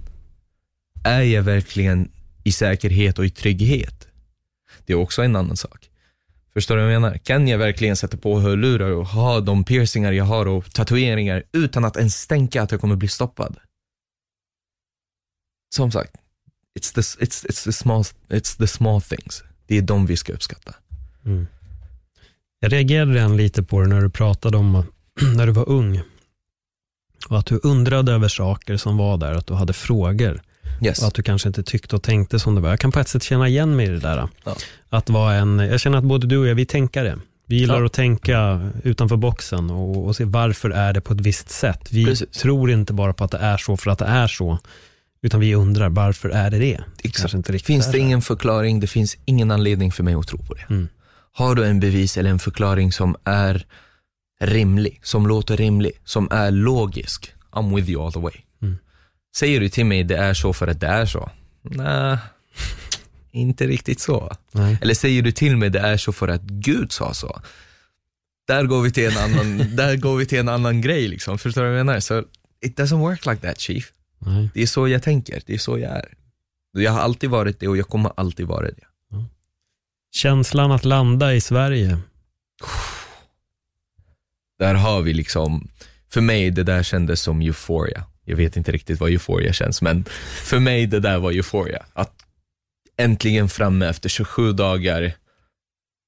[1.05, 2.11] Är jag verkligen
[2.45, 4.09] i säkerhet och i trygghet?
[4.87, 5.84] Det är också en annan sak.
[6.55, 7.19] Förstår du vad jag menar?
[7.19, 11.85] Kan jag verkligen sätta på hörlurar och ha de piercingar jag har och tatueringar utan
[11.85, 13.57] att ens tänka att jag kommer bli stoppad?
[15.75, 16.17] Som sagt,
[16.81, 19.43] it's the, it's, it's the, small, it's the small things.
[19.67, 20.75] Det är de vi ska uppskatta.
[21.25, 21.47] Mm.
[22.61, 24.85] Jag reagerade redan lite på det när du pratade om
[25.37, 26.03] när du var ung.
[27.29, 30.43] Och att du undrade över saker som var där, att du hade frågor.
[30.83, 31.03] Yes.
[31.03, 32.71] Och att du kanske inte tyckte och tänkte som det var.
[32.71, 34.29] Jag kan på ett sätt känna igen mig i det där.
[34.45, 34.57] Ja.
[34.89, 37.19] Att vara en, jag känner att både du och jag, vi tänkare.
[37.47, 37.87] Vi gillar Ja.
[37.87, 41.89] att tänka utanför boxen och, och se varför är det på ett visst sätt.
[41.91, 42.31] Vi Precis.
[42.31, 44.59] tror inte bara på att det är så för att det är så,
[45.23, 46.81] utan vi undrar varför är det det?
[47.03, 50.39] kanske inte riktigt Finns det ingen förklaring, det finns ingen anledning för mig att tro
[50.39, 50.65] på det.
[50.71, 50.89] Mm.
[51.33, 53.67] Har du en bevis eller en förklaring som är
[54.41, 58.33] rimlig, som låter rimlig, som är logisk, I'm with you all the way.
[59.37, 61.31] Säger du till mig det är så för att det är så?
[61.63, 62.19] Nej,
[63.33, 64.37] inte riktigt så.
[64.53, 64.79] Nej.
[64.83, 67.41] Eller säger du till mig det är så för att Gud sa så?
[68.47, 71.63] Där går vi till en annan, där går vi till en annan grej liksom, förstår
[71.63, 72.01] du vad jag menar?
[72.01, 72.25] Så
[72.65, 73.93] it doesn't work like that chief.
[74.19, 74.51] Nej.
[74.55, 76.15] Det är så jag tänker, det är så jag är.
[76.73, 78.85] Jag har alltid varit det och jag kommer alltid vara det.
[80.13, 81.99] Känslan att landa i Sverige.
[84.59, 85.69] Där har vi liksom,
[86.11, 88.05] för mig det där kändes som euphoria.
[88.25, 90.05] Jag vet inte riktigt vad euphoria känns, men
[90.45, 91.85] för mig det där var euphoria.
[91.93, 92.13] Att
[92.97, 95.13] äntligen framme efter 27 dagar,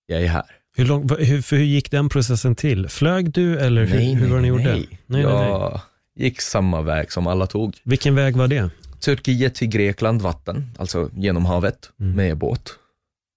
[0.07, 0.45] jag är här.
[0.77, 2.89] Hur, lång, hur, för hur gick den processen till?
[2.89, 4.63] Flög du eller hur, hur var det ni gjorde?
[4.65, 4.89] nej.
[4.91, 5.81] Nej, nej, jag nej.
[6.27, 7.77] gick samma väg som alla tog.
[7.85, 8.71] Vilken väg var det?
[9.01, 12.17] Turkiet till Grekland, vatten, alltså genom havet Mm.
[12.17, 12.71] med båt,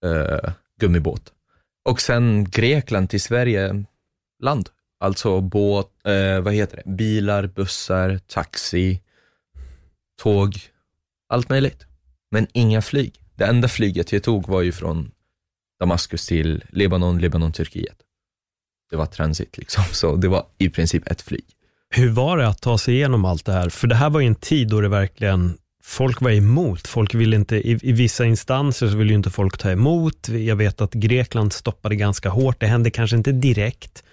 [0.05, 1.33] eh, gummibåt.
[1.89, 3.83] Och sen Grekland till Sverige,
[4.43, 4.69] land.
[4.99, 9.01] Alltså båt, eh, vad heter det, bilar, bussar, taxi,
[10.21, 10.59] tåg,
[11.29, 11.85] allt möjligt.
[12.31, 13.13] Men inga flyg.
[13.35, 15.11] Det enda flyget jag tog var ju från
[15.79, 17.97] Damaskus till Libanon, Libanon, Turkiet.
[18.89, 21.45] Det var transit liksom, så det var i princip ett flyg.
[21.89, 23.69] Hur var det att ta sig igenom allt det här?
[23.69, 26.87] För det här var ju en tid då det verkligen, folk var emot.
[26.87, 30.29] Folk ville inte, i, i vissa instanser så ville ju inte folk ta emot.
[30.29, 32.59] Jag vet att Grekland stoppade ganska hårt.
[32.59, 34.03] Det hände kanske inte direkt,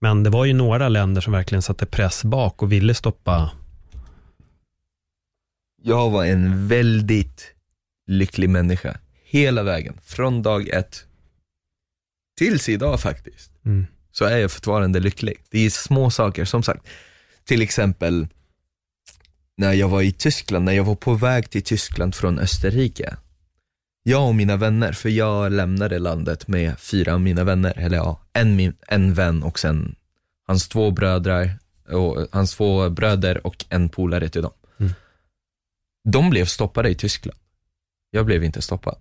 [0.00, 3.50] men det var ju några länder som verkligen satte press bak och ville stoppa.
[5.82, 7.54] Jag var en väldigt
[8.06, 8.98] lycklig människa.
[9.24, 11.04] Hela vägen, från dag ett
[12.38, 13.50] tills idag faktiskt.
[13.64, 13.86] Mm.
[14.12, 15.36] Så är jag fortfarande lycklig.
[15.50, 16.86] Det är små saker, som sagt.
[17.44, 18.28] Till exempel
[19.56, 23.16] när jag var i Tyskland, när jag var på väg till Tyskland från Österrike.
[24.08, 28.20] Jag och mina vänner, för jag lämnade landet med fyra av mina vänner, eller ja,
[28.32, 29.96] en, min, en vän och sen
[30.46, 34.52] hans två bröder, och hans två bröder och en polare till dem.
[34.80, 34.92] Mm.
[36.04, 37.38] De blev stoppade i Tyskland.
[38.10, 38.96] Jag blev inte stoppad.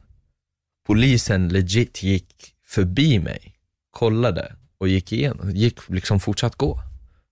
[0.87, 3.55] Polisen legit gick förbi mig,
[3.91, 6.79] kollade och gick igenom, gick liksom fortsatt gå.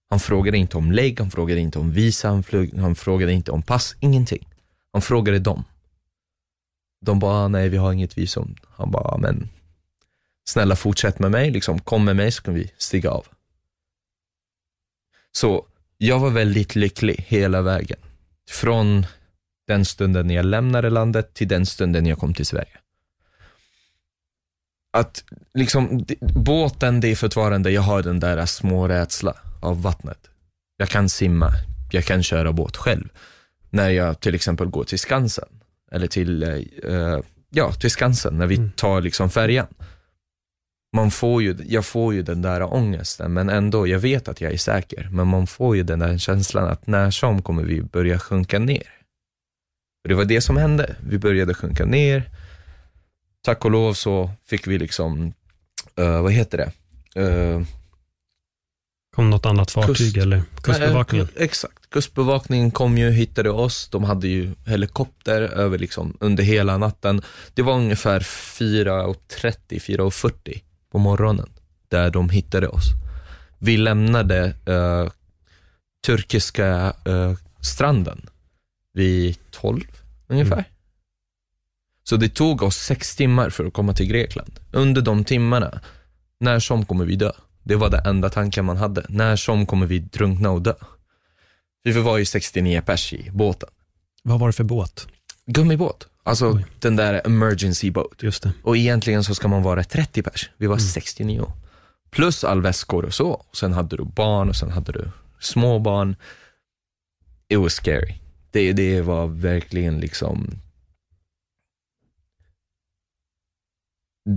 [0.10, 3.52] Han frågade inte om lägg, han frågade inte om visa, han, flög, han frågade inte
[3.52, 4.48] om pass, ingenting.
[4.92, 5.64] Han frågade dem.
[7.04, 8.56] De bara, ah, nej vi har inget visum.
[8.70, 9.50] Han bara, ah, men
[10.46, 13.26] snälla fortsätt med mig, liksom, kom med mig så kan vi stiga av.
[15.32, 15.66] Så
[15.98, 18.00] jag var väldigt lycklig hela vägen.
[18.50, 19.06] Från
[19.68, 22.80] den stunden jag lämnade landet till den stunden jag kom till Sverige.
[24.94, 25.24] Att
[25.54, 30.30] liksom, båten det är fortfarande, jag har den där små rädsla av vattnet.
[30.78, 31.52] Jag kan simma,
[31.92, 33.10] jag kan köra båt själv.
[33.70, 35.63] När jag till exempel går till Skansen,
[35.94, 36.44] eller till,
[36.84, 37.20] eh,
[37.50, 38.72] ja, till Skansen, när vi Mm.
[38.72, 39.68] tar liksom färjan.
[40.96, 44.54] Man får ju, jag får ju den där ångesten, men ändå, jag vet att jag
[44.54, 45.10] är säker.
[45.12, 48.90] Men man får ju den där känslan att när som kommer vi börja sjunka ner.
[50.04, 50.96] Och det var det som hände.
[51.10, 52.30] Vi började sjunka ner.
[53.42, 55.34] Tack och lov så fick vi liksom,
[55.96, 56.72] eh, vad heter det?
[57.22, 57.62] Eh,
[59.16, 61.28] Kom något annat fartyg Kust- eller kustbevakningen?
[61.36, 61.90] Eh, exakt.
[61.90, 63.90] Kustbevakningen kom ju, hittade oss.
[63.90, 67.22] De hade ju helikopter över liksom under hela natten.
[67.54, 70.62] Det var ungefär 4.30, 4.40
[70.92, 71.50] på morgonen
[71.88, 72.86] där de hittade oss.
[73.60, 75.12] Vi lämnade eh,
[76.06, 78.30] turkiska eh, stranden
[78.94, 79.82] vid 12
[80.28, 80.54] ungefär.
[80.54, 80.66] Mm.
[82.04, 84.60] Så det tog oss sex timmar för att komma till Grekland.
[84.72, 85.82] Under de timmarna,
[86.40, 87.32] när som kommer vi dö?
[87.64, 89.06] Det var det enda tanken man hade.
[89.10, 90.74] När som kommer vi drunkna och dö?
[91.84, 93.70] Vi var ju 69 pers i båten.
[94.24, 95.08] Vad var det för båt?
[95.46, 96.08] Gummibåt.
[96.24, 96.66] Alltså Oj.
[96.80, 98.24] den där emergency boat.
[98.24, 98.54] Just det.
[98.64, 100.50] Och egentligen så ska man vara 30 pers.
[100.58, 100.88] Vi var Mm.
[100.88, 101.54] 69.
[102.10, 103.30] Plus all väskor och så.
[103.32, 106.16] Och sen hade du barn och sen hade du små barn.
[107.50, 108.14] It was scary.
[108.52, 110.52] Det, det var verkligen liksom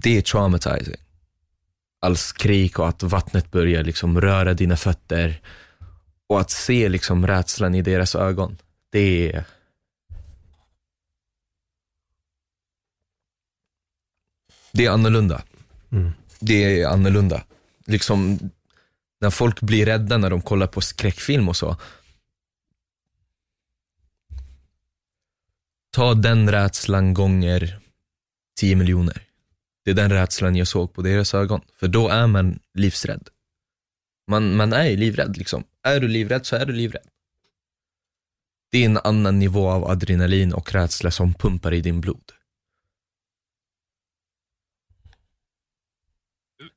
[0.02, 0.96] det är traumatizing.
[2.00, 5.40] All skrik och att vattnet börjar liksom röra dina fötter
[6.26, 8.58] och att se liksom rädslan i deras ögon.
[8.90, 9.44] Det är
[14.76, 15.42] Det är annorlunda.
[15.92, 16.12] Mm.
[16.40, 17.44] Det är annorlunda.
[17.86, 18.38] Liksom,
[19.20, 21.76] när folk blir rädda när de kollar på skräckfilm och så.
[25.90, 27.78] Ta den rädslan gånger
[28.60, 29.25] 10 miljoner.
[29.86, 31.60] Det är den rädslan jag såg på deras ögon.
[31.74, 33.28] För då är man livsrädd.
[34.30, 35.64] Man, man är ju livrädd liksom.
[35.82, 37.02] Är du livrädd så är du livrädd.
[38.70, 42.32] Det är en annan nivå av adrenalin och rädsla som pumpar i din blod.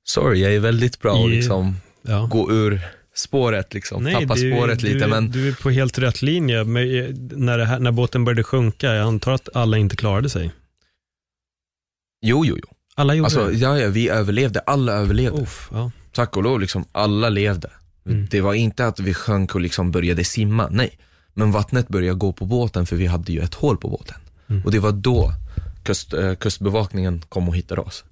[0.04, 2.28] Sorry, jag är väldigt bra att liksom Ja.
[2.32, 2.82] gå ur
[3.16, 4.06] spåret, liksom.
[4.06, 5.00] tappa du, spåret lite.
[5.06, 6.64] du, men du är på helt rätt linje.
[6.64, 10.52] Men eh, när, här, när båten började sjunka, jag antar att alla inte klarade sig.
[12.22, 12.76] jo, jo, jo.
[13.00, 13.58] Alla gjorde Alltså, det?
[13.58, 14.60] ja, ja, vi överlevde.
[14.60, 15.42] Alla överlevde.
[15.42, 15.92] Uff, ja.
[16.12, 17.70] Tack och lov, liksom, alla levde.
[18.06, 18.28] Mm.
[18.32, 20.98] Det var inte att vi sjönk och liksom började simma, nej.
[21.34, 24.16] Men vattnet började gå på båten för vi hade ju ett hål på båten.
[24.50, 24.64] Mm.
[24.66, 25.34] Och det var då
[25.84, 28.04] kust, eh, kustbevakningen kom och hittade oss.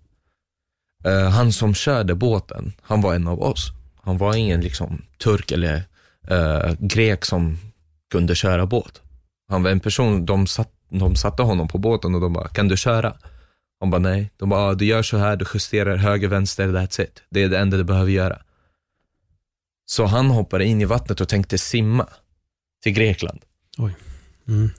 [1.05, 3.71] Eh, han som körde båten, han var en av oss.
[4.03, 5.83] Han var ingen liksom turk eller
[6.27, 7.57] eh, grek som
[8.11, 9.01] kunde köra båt.
[9.49, 12.67] Han var en person, de, satt, de satte honom på båten och de bara, kan
[12.67, 13.13] du köra?
[13.79, 14.31] Han bara nej.
[14.37, 17.23] De bara, ah, du gör så här, du justerar höger, vänster, that's it.
[17.29, 18.41] Det är det enda du behöver göra.
[19.85, 22.07] Så han hoppade in i vattnet och tänkte simma
[22.83, 23.41] till Grekland.
[24.47, 24.69] Mm.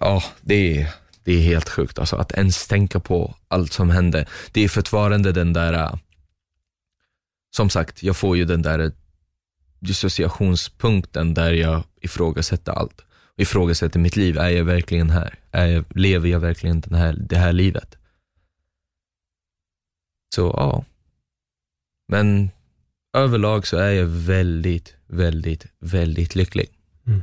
[0.00, 2.16] Ja, det är, det är helt sjukt alltså.
[2.16, 4.26] Att ens tänka på allt som hände.
[4.52, 5.94] Det är fortfarande den där, äh,
[7.56, 8.92] som sagt, jag får ju den där
[9.78, 13.04] dissociationspunkten där jag ifrågasätter allt.
[13.36, 14.38] Ifrågasätter mitt liv.
[14.38, 15.38] Är jag verkligen här?
[15.50, 17.96] Är jag, lever jag verkligen den här, det här livet?
[20.34, 20.84] Så ja.
[22.08, 22.50] Men
[23.16, 26.68] överlag så är jag väldigt, väldigt, väldigt lycklig.
[27.06, 27.22] Mm.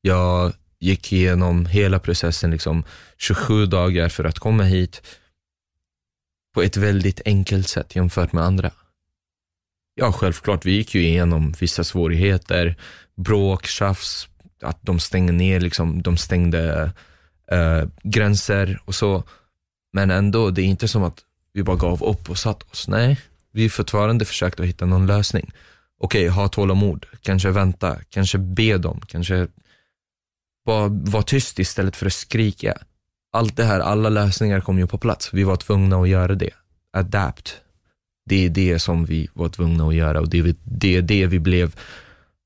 [0.00, 2.84] Jag gick igenom hela processen, liksom
[3.18, 5.02] 27 dagar för att komma hit
[6.54, 8.70] på ett väldigt enkelt sätt jämfört med andra.
[9.94, 12.76] Ja, självklart, vi gick ju igenom vissa svårigheter,
[13.14, 14.28] bråk, tjafs,
[14.64, 16.92] att de stängde ner, liksom, de stängde
[17.50, 19.24] eh, gränser och så.
[19.92, 22.88] Men ändå, det är inte som att vi bara gav upp och satt oss.
[22.88, 23.20] Nej,
[23.52, 25.52] vi fortfarande försökte att hitta någon lösning.
[25.98, 29.48] Okej, ha tålamod, kanske vänta, kanske be dem, kanske
[30.66, 32.78] bara vara tyst istället för att skrika.
[33.32, 35.32] Allt det här, alla lösningar kom ju på plats.
[35.32, 36.50] Vi var tvungna att göra det.
[36.92, 37.60] Adapt.
[38.26, 41.26] Det är det som vi var tvungna att göra och det är det, är det
[41.26, 41.74] vi blev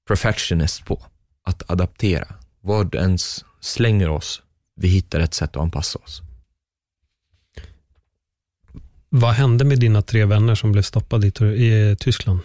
[0.09, 1.03] perfectionist på.
[1.49, 2.35] Att adaptera.
[2.61, 4.43] Vad ens slänger oss,
[4.77, 6.23] vi hittar ett sätt att anpassa oss.
[9.09, 12.41] Vad hände med dina tre vänner som blev stoppade i, i Tyskland?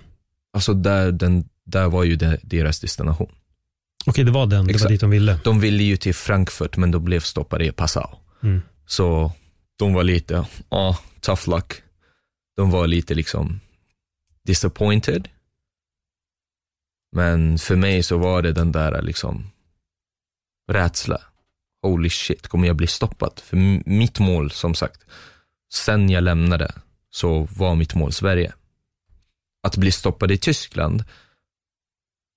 [0.53, 3.31] Alltså där, den, där var ju deras destination.
[4.05, 4.65] Okej, det var den.
[4.65, 4.89] Det var Exakt.
[4.89, 5.39] dit de ville.
[5.43, 8.09] De ville ju till Frankfurt men de blev stoppade i Passau.
[8.43, 8.61] Mm.
[8.85, 9.31] Så
[9.79, 11.73] de var lite, ja, tough luck.
[12.57, 13.59] De var lite liksom
[14.45, 15.29] disappointed.
[17.15, 19.51] Men för mig så var det den där liksom
[20.71, 21.21] rädsla.
[21.81, 23.39] Holy shit, kommer jag bli stoppad?
[23.39, 23.57] För
[23.89, 25.05] mitt mål, som sagt,
[25.73, 26.75] sen jag lämnade
[27.09, 28.53] så var mitt mål Sverige.
[29.63, 31.03] Att bli stoppad i Tyskland,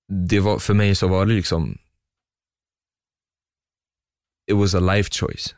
[0.08, 1.78] det var, för mig så var det liksom
[4.46, 5.54] it was a life choice.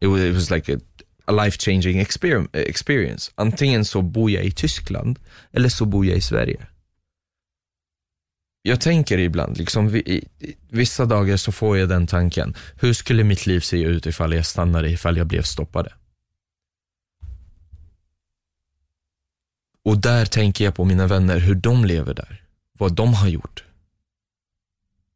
[0.00, 0.78] It was, it was like a,
[1.28, 1.98] a life changing
[2.52, 3.30] experience.
[3.34, 5.18] Antingen så bor jag i Tyskland
[5.52, 6.66] eller så bor jag i Sverige.
[8.62, 10.02] Jag tänker ibland, liksom,
[10.68, 12.54] vissa dagar så får jag den tanken.
[12.80, 15.92] Hur skulle mitt liv se ut ifall jag stannade, ifall jag blev stoppade?
[19.84, 22.44] Och där tänker jag på mina vänner, hur de lever där.
[22.72, 23.64] Vad de har gjort.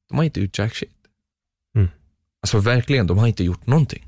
[0.09, 0.97] De har inte gjort jack shit.
[1.74, 1.88] Mm.
[2.40, 4.07] Alltså verkligen, de har inte gjort någonting.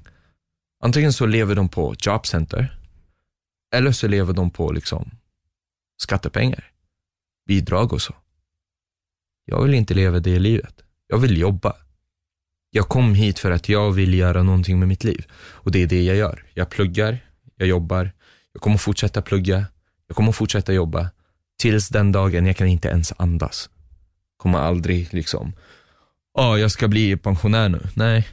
[0.80, 2.78] Antingen så lever de på jobcenter,
[3.74, 5.11] eller så lever de på liksom
[5.97, 6.72] skattepengar,
[7.47, 8.14] bidrag och så.
[9.51, 10.74] Jag vill inte leva det livet.
[11.07, 11.76] Jag vill jobba.
[12.70, 15.24] Jag kom hit för att jag vill göra någonting med mitt liv.
[15.32, 16.44] Och det är det jag gör.
[16.55, 17.18] Jag pluggar,
[17.57, 18.12] jag jobbar,
[18.53, 19.66] jag kommer fortsätta plugga,
[20.07, 21.11] jag kommer fortsätta jobba.
[21.59, 23.70] Tills den dagen jag kan inte ens andas.
[24.36, 25.53] Kommer aldrig liksom,
[26.34, 27.80] ja oh, jag ska bli pensionär nu.
[27.94, 28.28] Nej.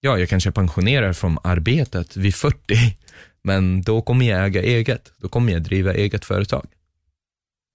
[0.00, 2.96] Ja, jag kanske pensionerar från arbetet vid 40.
[3.42, 5.12] Men då kommer jag äga eget.
[5.18, 6.66] Då kommer jag driva eget företag.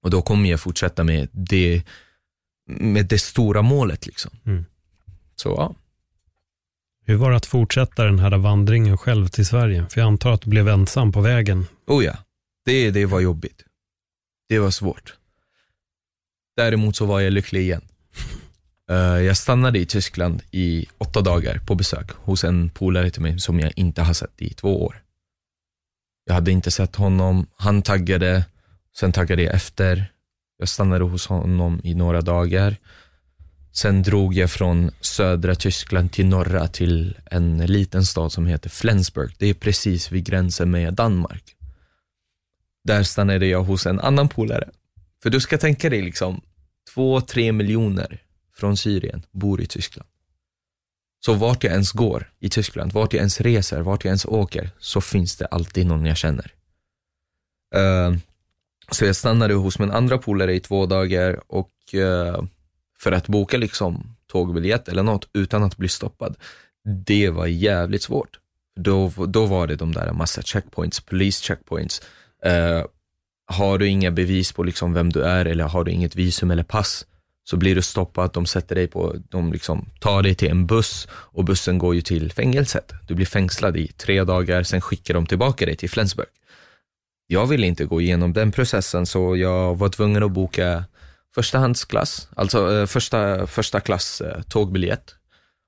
[0.04, 1.84] Och då kommer jag fortsätta med det
[2.68, 4.06] med det stora målet.
[4.06, 4.32] Liksom.
[4.46, 4.66] Mm.
[5.36, 5.76] Så ja.
[7.06, 9.86] Hur var det att fortsätta den här vandringen själv till Sverige?
[9.90, 11.66] För jag antar att du blev ensam på vägen.
[11.88, 12.18] Oh ja,
[12.66, 13.64] det, det var jobbigt.
[14.50, 15.14] Det var svårt.
[16.56, 17.82] Däremot så var jag lycklig igen.
[18.92, 23.40] Uh, jag stannade i Tyskland i åtta dagar på besök hos en polare till mig
[23.40, 25.04] som jag inte har sett i två år.
[26.26, 28.46] Jag hade inte sett honom, han taggade,
[28.96, 30.12] sen taggade jag efter.
[30.58, 32.78] Jag stannade hos honom i några dagar.
[33.72, 39.36] Sen drog jag från södra Tyskland till norra till en liten stad som heter Flensburg.
[39.38, 41.56] Det är precis vid gränsen med Danmark.
[42.84, 44.70] Där stannade jag hos en annan polare.
[45.24, 46.42] För du ska tänka dig liksom,
[46.94, 48.22] två, tre miljoner
[48.56, 50.10] från Syrien bor i Tyskland.
[51.26, 54.70] Så vart jag ens går i Tyskland, vart jag ens reser, vart jag ens åker,
[54.80, 56.54] så finns det alltid någon jag känner.
[57.76, 58.18] Uh,
[58.92, 62.44] så jag stannade hos min andra polare i två dagar och eh,
[63.00, 66.36] för att boka liksom tågbiljett eller något utan att bli stoppad,
[67.06, 68.40] det var jävligt svårt.
[68.76, 72.02] Då, då var det de där massa checkpoints, police checkpoints.
[72.44, 72.84] Eh,
[73.46, 76.64] har du inga bevis på liksom vem du är eller har du inget visum eller
[76.64, 77.06] pass
[77.44, 81.08] så blir du stoppad, de sätter dig på, de liksom tar dig till en buss
[81.12, 82.94] och bussen går ju till fängelset.
[83.08, 86.28] Du blir fängslad i tre dagar, sen skickar de tillbaka dig till Flensburg
[87.28, 90.84] jag ville inte gå igenom den processen så jag var tvungen att boka
[91.36, 95.16] förstahandsklass, alltså eh, första, första klass eh, tågbiljett.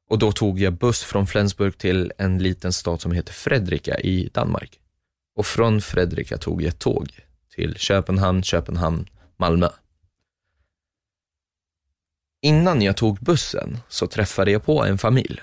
[0.10, 4.30] Och då tog jag buss från Flensburg till en liten stad som heter Fredrika i
[4.34, 4.80] Danmark.
[5.36, 7.10] Och från Fredrika tog jag tåg
[7.56, 9.70] till Köpenhamn, Köpenhamn, Malmö.
[12.42, 15.42] Innan jag tog bussen så träffade jag på en familj.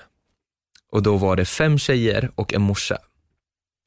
[0.91, 2.97] Och då var det fem tjejer och en morsa.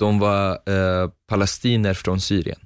[0.00, 2.60] De var eh, palestiner från Syrien.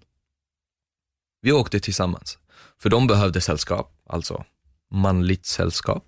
[1.42, 2.38] Vi åkte tillsammans,
[2.82, 4.44] för de behövde sällskap, alltså
[4.90, 6.04] manligt sällskap.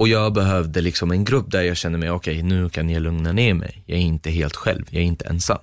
[0.00, 3.02] Och jag behövde liksom en grupp där jag kände mig, okej okay, nu kan jag
[3.02, 3.82] lugna ner mig.
[3.86, 5.58] Jag är inte helt själv, jag är inte ensam.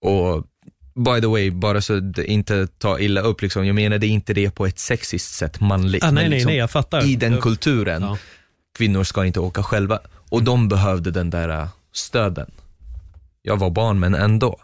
[0.00, 0.46] Och
[0.94, 4.50] by the way, bara så det inte ta illa upp, liksom, jag menade inte det
[4.50, 6.04] på ett sexistiskt sätt, manligt.
[6.04, 7.06] Ah, nej, liksom, nej, nej, jag fattar.
[7.06, 8.18] I den kulturen, ja.
[8.78, 10.00] kvinnor ska inte åka själva.
[10.30, 12.50] Och de behövde den där äh, stöden.
[13.42, 14.60] Jag var barn men ändå.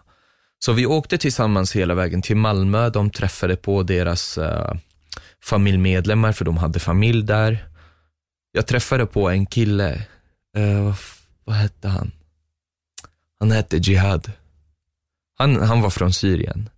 [0.59, 2.91] Så vi åkte tillsammans hela vägen till Malmö.
[2.91, 4.73] De träffade på deras uh,
[5.45, 7.69] familjemedlemmar för de hade familj där.
[8.53, 10.07] Jag träffade på en kille,
[10.59, 10.95] uh, vad,
[11.45, 12.13] vad hette han?
[13.41, 14.33] Han hette Jihad.
[15.39, 16.71] Han, han var från Syrien.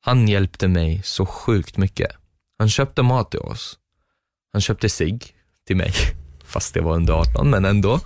[0.00, 2.12] Han hjälpte mig så sjukt mycket.
[2.58, 3.78] Han köpte mat till oss.
[4.52, 5.18] Han köpte sig
[5.66, 5.92] till mig,
[6.44, 8.00] fast det var under 18, men ändå.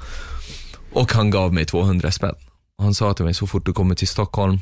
[0.93, 2.34] Och han gav mig 200 spänn.
[2.80, 4.58] Han sa till mig, så fort du kommer till Stockholm,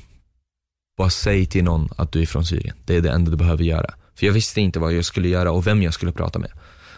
[0.96, 2.76] bara säg till någon att du är från Syrien.
[2.84, 3.94] Det är det enda du behöver göra.
[4.14, 6.52] För jag visste inte vad jag skulle göra och vem jag skulle prata med.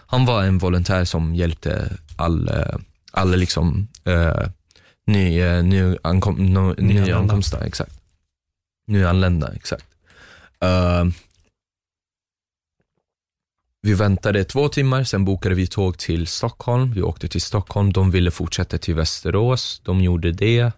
[0.06, 2.80] Han var en volontär som hjälpte alla,
[3.12, 4.48] alla liksom, uh,
[5.06, 8.00] ny, uh, ny ankom, no, nyankomsta, exakt.
[8.86, 9.86] Nyanlända, exakt.
[10.64, 11.12] Uh,
[13.82, 16.92] vi väntade två timmar, sen bokade vi tåg till Stockholm.
[16.92, 19.80] Vi åkte till Stockholm, de ville fortsätta till Västerås.
[19.84, 20.72] De gjorde det.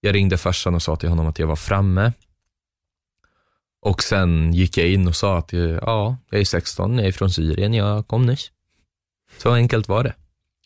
[0.00, 2.12] Jag ringde farsan och sa till honom att jag var framme.
[3.80, 7.30] Och sen gick jag in och sa att ja, jag är 16, jag är från
[7.30, 8.50] Syrien, jag kom nyss.
[9.38, 10.14] Så enkelt var det.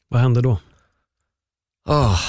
[0.09, 0.61] Vad hände då?
[1.89, 2.21] Oh.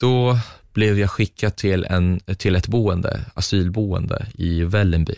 [0.00, 0.38] Då
[0.72, 5.14] blev jag skickad till, en, till ett boende, asylboende i Vällingby.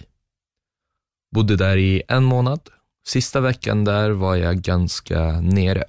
[1.35, 2.61] Bodde där i en månad.
[3.07, 5.85] Sista veckan där var jag ganska nere.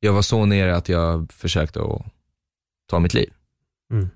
[0.00, 2.02] Jag var så nere att jag försökte att
[2.88, 3.30] ta mitt liv.
[3.92, 4.08] Mm.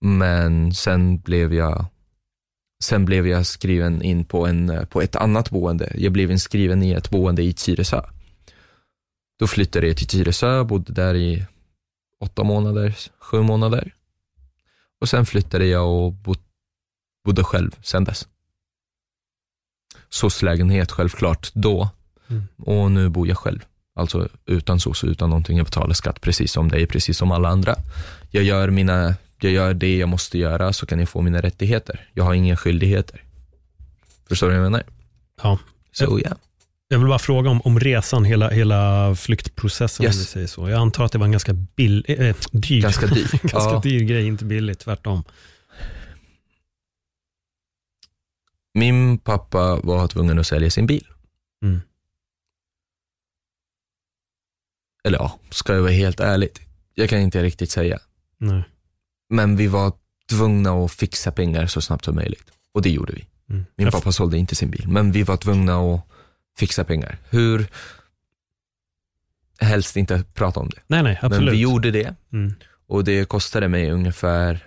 [0.00, 1.86] Men sen blev jag
[2.84, 5.92] Sen blev jag skriven in på, en, på ett annat boende.
[5.94, 8.02] Jag blev inskriven i ett boende i Tyresö.
[9.38, 11.46] Då flyttade jag till Tyresö, bodde där i
[12.20, 13.94] åtta månader, sju månader.
[15.00, 16.38] Och sen flyttade jag och bod,
[17.24, 18.28] bodde själv sen dess.
[20.08, 21.88] SOS-lägenhet självklart då.
[22.28, 22.42] Mm.
[22.56, 23.64] Och nu bor jag själv.
[23.96, 25.56] Alltså utan SOS, utan någonting.
[25.56, 27.76] Jag betalar skatt precis som dig, precis som alla andra.
[28.30, 32.08] Jag gör, mina, jag gör det jag måste göra så kan jag få mina rättigheter.
[32.12, 33.22] Jag har inga skyldigheter.
[34.28, 34.82] Förstår du vad jag menar?
[35.42, 35.58] Ja.
[35.92, 36.18] Så ja.
[36.18, 36.36] Yeah.
[36.88, 40.14] Jag vill bara fråga om, om resan, hela, hela flyktprocessen Yes.
[40.16, 40.68] om vi säger så.
[40.68, 43.28] Jag antar att det var en ganska bill, eh, dyr, Ganska dyr.
[43.42, 43.80] ganska Ja.
[43.84, 45.22] dyr grej, inte billigt, tvärtom.
[48.74, 51.06] Min pappa var tvungen att sälja sin bil.
[51.62, 51.80] Mm.
[55.04, 56.50] Eller ja, ska jag vara helt ärlig,
[56.94, 57.98] jag kan inte riktigt säga.
[58.38, 58.62] Nej.
[59.28, 59.92] Men vi var
[60.30, 62.50] tvungna att fixa pengar så snabbt som möjligt.
[62.72, 63.26] Och det gjorde vi.
[63.50, 63.64] Mm.
[63.76, 66.00] Min pappa sålde inte sin bil, men vi var tvungna att
[66.58, 67.18] fixa pengar.
[67.30, 67.66] Hur?
[69.60, 70.80] Helst inte prata om det.
[70.86, 71.44] Nej, nej, absolut.
[71.44, 72.54] Men vi gjorde det Mm.
[72.86, 74.66] och det kostade mig ungefär,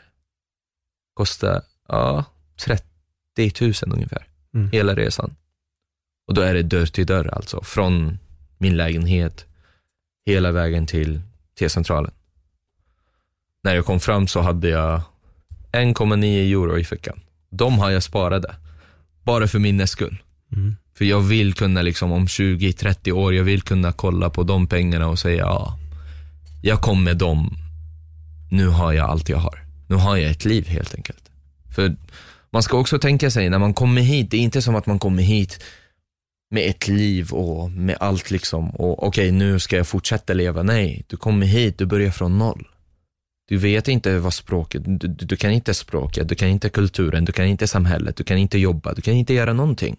[1.13, 2.25] kostade, ja,
[2.65, 2.85] 30
[3.61, 4.27] 000 ungefär.
[4.53, 4.69] Mm.
[4.71, 5.35] Hela resan.
[6.27, 7.63] Och då är det dörr till dörr alltså.
[7.63, 8.19] Från
[8.57, 9.45] min lägenhet
[10.27, 11.21] hela vägen till
[11.59, 12.11] T-centralen.
[13.63, 15.01] När jag kom fram så hade jag
[15.71, 17.19] 1,9 euro i fickan.
[17.49, 18.55] De har jag sparade.
[19.23, 20.23] Bara för minnes skull.
[20.55, 20.75] Mm.
[20.97, 25.07] För jag vill kunna liksom om 20-30 år, jag vill kunna kolla på de pengarna
[25.07, 25.79] och säga ja,
[26.63, 27.57] jag kom med dem.
[28.51, 29.63] Nu har jag allt jag har.
[29.87, 31.31] Nu har jag ett liv helt enkelt.
[31.75, 31.95] För
[32.51, 34.99] man ska också tänka sig, när man kommer hit, det är inte som att man
[34.99, 35.63] kommer hit
[36.49, 40.63] med ett liv och med allt liksom och okej nu ska jag fortsätta leva.
[40.63, 42.67] Nej, du kommer hit, du börjar från noll.
[43.47, 47.25] Du vet inte vad språket, du, du, du kan inte språket, du kan inte kulturen,
[47.25, 49.97] du kan inte samhället, du kan inte jobba, du kan inte göra någonting.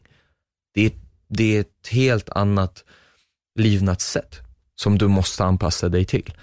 [0.74, 0.92] Det är,
[1.28, 2.84] det är ett helt annat
[3.59, 4.40] livnadssätt
[4.74, 6.34] som du måste anpassa dig till.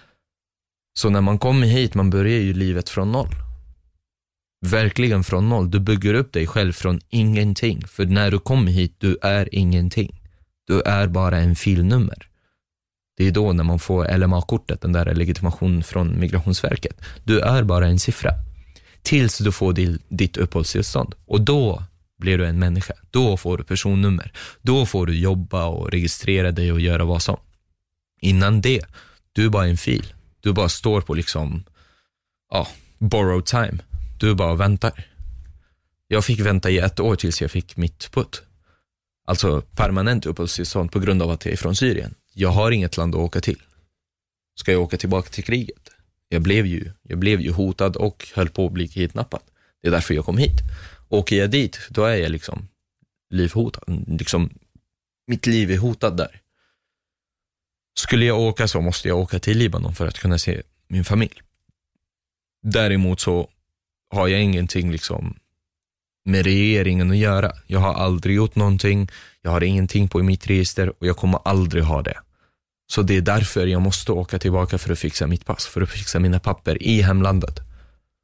[0.97, 3.44] Så när man kommer hit, man börjar ju livet från noll.
[4.65, 5.71] Verkligen från noll.
[5.71, 7.87] Du bygger upp dig själv från ingenting.
[7.87, 10.21] För när du kommer hit, du är ingenting.
[10.67, 12.27] Du är bara en filnummer.
[13.17, 17.01] Det är då när man får LMA-kortet, den där legitimationen från Migrationsverket.
[17.23, 18.31] Du är bara en siffra.
[19.01, 19.73] Tills du får
[20.09, 21.15] ditt uppehållstillstånd.
[21.25, 21.83] Och då
[22.17, 22.93] blir du en människa.
[23.11, 24.31] Då får du personnummer.
[24.61, 27.37] Då får du jobba och registrera dig och göra vad som.
[28.21, 28.85] Innan det,
[29.33, 30.13] du är bara en fil.
[30.41, 31.63] Du bara står på liksom,
[32.51, 33.77] ja, borrow time.
[34.19, 35.05] Du bara väntar.
[36.07, 38.43] Jag fick vänta i ett år tills jag fick mitt putt.
[39.27, 42.15] Alltså permanent uppehållstillstånd på grund av att jag är från Syrien.
[42.33, 43.61] Jag har inget land att åka till.
[44.59, 45.89] Ska jag åka tillbaka till kriget?
[46.29, 49.41] Jag blev ju, jag blev ju hotad och höll på att bli kidnappad.
[49.81, 50.61] Det är därför jag kom hit.
[51.09, 52.67] Åker jag dit, då är jag liksom
[53.29, 53.83] livhotad.
[54.07, 54.49] Liksom,
[55.27, 56.41] mitt liv är hotat där.
[57.97, 61.41] Skulle jag åka så måste jag åka till Libanon för att kunna se min familj.
[62.63, 63.49] Däremot så
[64.09, 65.35] har jag ingenting liksom
[66.25, 67.51] med regeringen att göra.
[67.67, 69.09] Jag har aldrig gjort någonting,
[69.41, 72.17] jag har ingenting på mitt register och jag kommer aldrig ha det.
[72.87, 75.89] Så det är därför jag måste åka tillbaka för att fixa mitt pass, för att
[75.89, 77.59] fixa mina papper i hemlandet.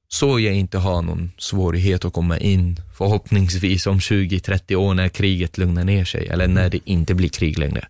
[0.08, 5.58] Så jag inte har någon svårighet att komma in, förhoppningsvis om 20-30 år när kriget
[5.58, 7.88] lugnar ner sig, eller när det inte blir krig längre.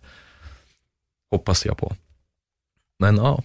[1.30, 1.96] Hoppas jag på.
[2.98, 3.42] Men ja,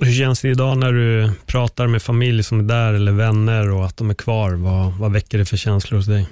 [0.00, 3.86] hur känns det idag när du pratar med familj som är där eller vänner och
[3.86, 4.52] att de är kvar?
[4.52, 6.28] Vad, vad väcker det för känslor hos dig?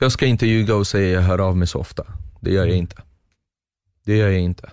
[0.00, 2.06] jag ska inte ljuga och säga jag hör av mig så ofta.
[2.40, 3.02] Det gör jag inte.
[4.04, 4.70] Det gör jag inte.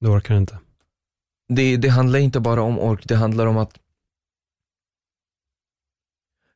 [0.00, 0.58] Du orkar inte?
[1.48, 3.78] det, det handlar inte bara om ork, det handlar om att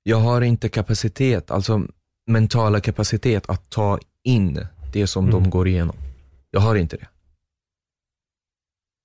[0.03, 1.83] jag har inte kapacitet, alltså
[2.27, 5.43] mentala kapacitet att ta in det som Mm.
[5.43, 5.97] de går igenom.
[6.51, 7.09] Jag har inte det.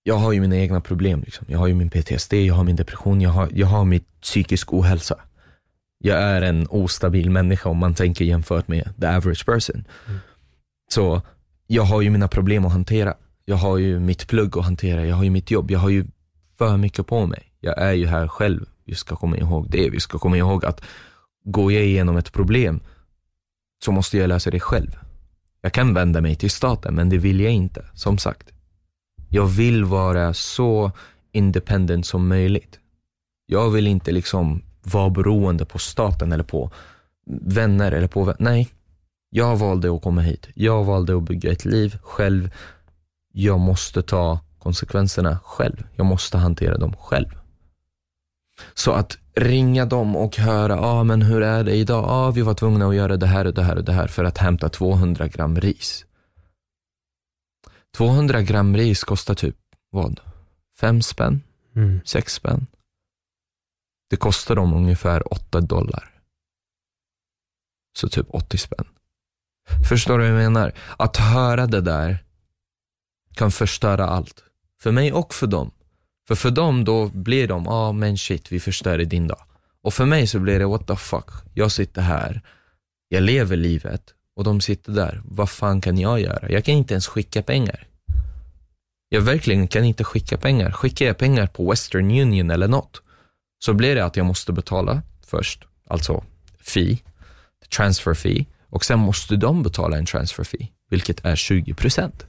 [0.07, 1.21] Jag har ju mina egna problem.
[1.25, 1.45] Liksom.
[1.49, 4.73] Jag har ju min PTSD, jag har min depression, jag har, jag har mitt psykisk
[4.73, 5.15] ohälsa.
[5.97, 9.87] Jag är en ostabil människa om man tänker jämfört med the average person.
[10.07, 10.19] Mm.
[10.91, 11.21] Så
[11.67, 13.13] jag har ju mina problem att hantera.
[13.45, 16.05] Jag har ju mitt plugg att hantera, jag har ju mitt jobb, jag har ju
[16.57, 17.43] för mycket på mig.
[17.59, 18.65] Jag är ju här själv.
[18.85, 19.89] Vi ska komma ihåg det.
[19.89, 20.81] Vi ska komma ihåg att
[21.45, 22.79] går jag igenom ett problem
[23.85, 24.97] så måste jag lösa det själv.
[25.61, 28.54] Jag kan vända mig till staten, men det vill jag inte, som sagt.
[29.29, 30.91] Jag vill vara så
[31.31, 32.79] independent som möjligt.
[33.45, 36.71] Jag vill inte liksom vara beroende på staten eller på
[37.41, 38.69] vänner eller på, nej.
[39.29, 40.47] Jag valde att komma hit.
[40.53, 42.51] Jag valde att bygga ett liv själv.
[43.33, 45.87] Jag måste ta konsekvenserna själv.
[45.95, 47.29] Jag måste hantera dem själv.
[48.73, 52.05] Så att ringa dem och höra, ah, men hur är det idag?
[52.07, 54.23] Ah, vi var tvungna att göra det här och det här och det här för
[54.23, 56.05] att hämta 200 gram ris.
[57.95, 59.55] 200 gram ris kostar typ,
[59.89, 60.19] vad?
[60.79, 61.41] Fem spänn?
[61.75, 62.01] Mm.
[62.05, 62.67] Sex spänn?
[64.09, 66.21] Det kostar dem ungefär 8 dollar.
[67.97, 68.85] Så typ 80 spänn.
[69.89, 70.73] Förstår du vad jag menar?
[70.97, 72.17] Att höra det där
[73.33, 74.43] kan förstöra allt.
[74.81, 75.71] För mig och för dem.
[76.27, 79.41] För för dem då blir de, ja ah, men shit, vi förstörde din dag.
[79.81, 82.41] Och för mig så blir det, what the fuck, jag sitter här,
[83.09, 86.51] jag lever livet och de sitter där, vad fan kan jag göra?
[86.51, 87.87] Jag kan inte ens skicka pengar.
[89.09, 90.71] Jag verkligen kan inte skicka pengar.
[90.71, 93.01] Skickar jag pengar på Western Union eller något,
[93.65, 96.23] så blir det att jag måste betala först, alltså
[96.59, 96.97] fee,
[97.75, 102.25] transfer fee, och sen måste de betala en transfer fee, vilket är 20 procent.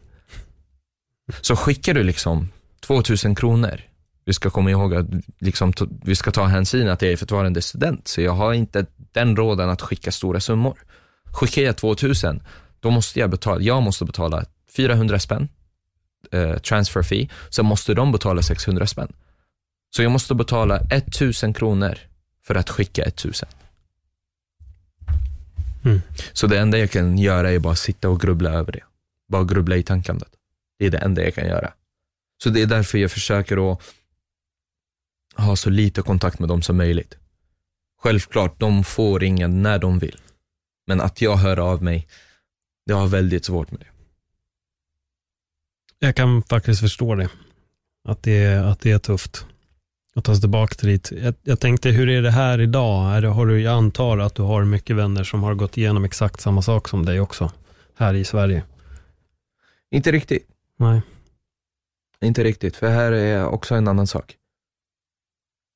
[1.40, 2.48] Så skickar du liksom
[2.80, 3.80] 2000 kronor.
[4.24, 5.06] Vi ska komma ihåg att
[5.38, 5.72] liksom,
[6.04, 9.70] vi ska ta hänsyn att jag är förtvarande student, så jag har inte den råden
[9.70, 10.78] att skicka stora summor.
[11.36, 12.42] Skickar jag 2000,
[12.80, 14.44] då måste jag betala, jag måste betala
[14.76, 15.48] 400 spänn,
[16.32, 19.12] eh, transfer fee, sen måste de betala 600 spänn.
[19.90, 21.98] Så jag måste betala 1000 kronor
[22.42, 23.48] för att skicka 1000.
[25.84, 26.00] Mm.
[26.32, 28.84] Så det enda jag kan göra är bara sitta och grubbla över det.
[29.28, 30.28] Bara grubbla i tankandet.
[30.78, 31.72] Det är det enda jag kan göra.
[32.42, 33.82] Så det är därför jag försöker att
[35.36, 37.16] ha så lite kontakt med dem som möjligt.
[38.02, 40.20] Självklart, de får ringa när de vill.
[40.86, 42.08] Men att jag hör av mig,
[42.84, 43.86] jag har väldigt svårt med det.
[45.98, 47.28] Jag kan faktiskt förstå det.
[48.04, 49.46] Att det är, att det är tufft
[50.14, 51.12] att ta sig tillbaka till dit.
[51.12, 53.16] Jag, jag tänkte, hur är det här idag?
[53.16, 56.04] Är det, har du, jag antar att du har mycket vänner som har gått igenom
[56.04, 57.52] exakt samma sak som dig också,
[57.94, 58.62] här i Sverige.
[59.90, 60.48] Inte riktigt.
[60.76, 61.00] Nej.
[62.20, 64.36] Inte riktigt, för här är också en annan sak.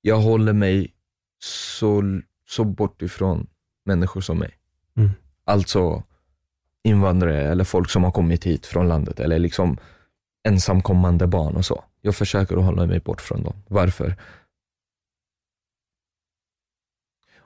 [0.00, 0.94] Jag håller mig
[1.42, 3.46] så, så bort ifrån
[3.84, 4.59] människor som mig.
[5.00, 5.10] Mm.
[5.44, 6.02] Alltså
[6.84, 9.76] invandrare eller folk som har kommit hit från landet eller liksom
[10.48, 11.84] ensamkommande barn och så.
[12.00, 13.54] Jag försöker att hålla mig bort från dem.
[13.68, 14.16] Varför?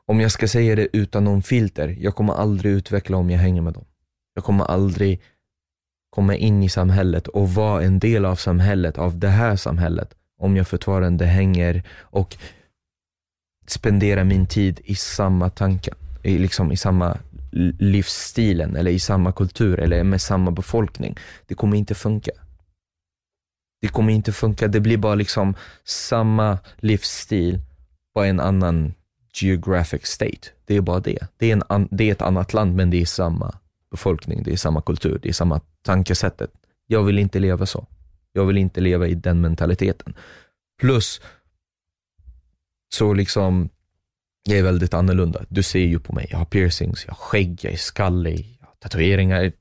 [0.07, 3.62] Om jag ska säga det utan någon filter, jag kommer aldrig utveckla om jag hänger
[3.62, 3.84] med dem.
[4.34, 5.22] Jag kommer aldrig
[6.11, 10.57] komma in i samhället och vara en del av samhället, av det här samhället, om
[10.57, 12.36] jag fortfarande hänger och
[13.66, 17.18] spenderar min tid i samma tankar, i, liksom, i samma
[17.78, 21.16] livsstilen eller i samma kultur eller med samma befolkning.
[21.46, 22.30] Det kommer inte funka.
[23.80, 27.61] Det kommer inte funka, det blir bara liksom samma livsstil,
[28.14, 28.94] bara en annan
[29.34, 30.48] geographic state.
[30.64, 31.18] Det är bara det.
[31.36, 33.59] Det är, en, det är ett annat land men det är samma
[33.90, 36.50] befolkning, det är samma kultur, det är samma tankesättet.
[36.86, 37.86] Jag vill inte leva så.
[38.32, 40.14] Jag vill inte leva i den mentaliteten.
[40.80, 41.20] Plus,
[42.94, 43.68] så liksom,
[44.49, 45.45] jag är väldigt annorlunda.
[45.49, 48.66] Du ser ju på mig, jag har piercings, jag har skägg, jag är skallig, jag
[48.66, 49.53] har tatueringar.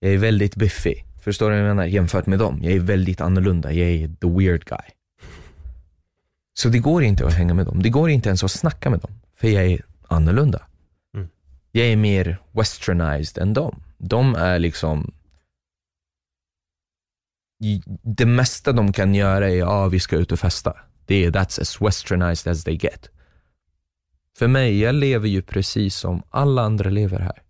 [0.00, 1.04] Jag är väldigt biffig.
[1.20, 1.86] Förstår du vad jag menar?
[1.88, 2.60] Jämfört med dem.
[2.62, 3.72] Jag är väldigt annorlunda.
[3.72, 4.90] Jag är the weird guy.
[6.54, 7.82] Så det går inte att hänga med dem.
[7.82, 9.10] Det går inte ens att snacka med dem.
[9.36, 10.66] För jag är annorlunda.
[11.14, 11.28] Mm.
[11.72, 13.82] Jag är mer westernized än dem.
[13.98, 15.12] De är liksom
[18.02, 20.76] det mesta de kan göra är, ja ah, vi ska ut och festa.
[21.06, 23.10] Det är, that's as westernized as they get.
[24.38, 27.42] För mig, jag lever ju precis som alla andra lever här.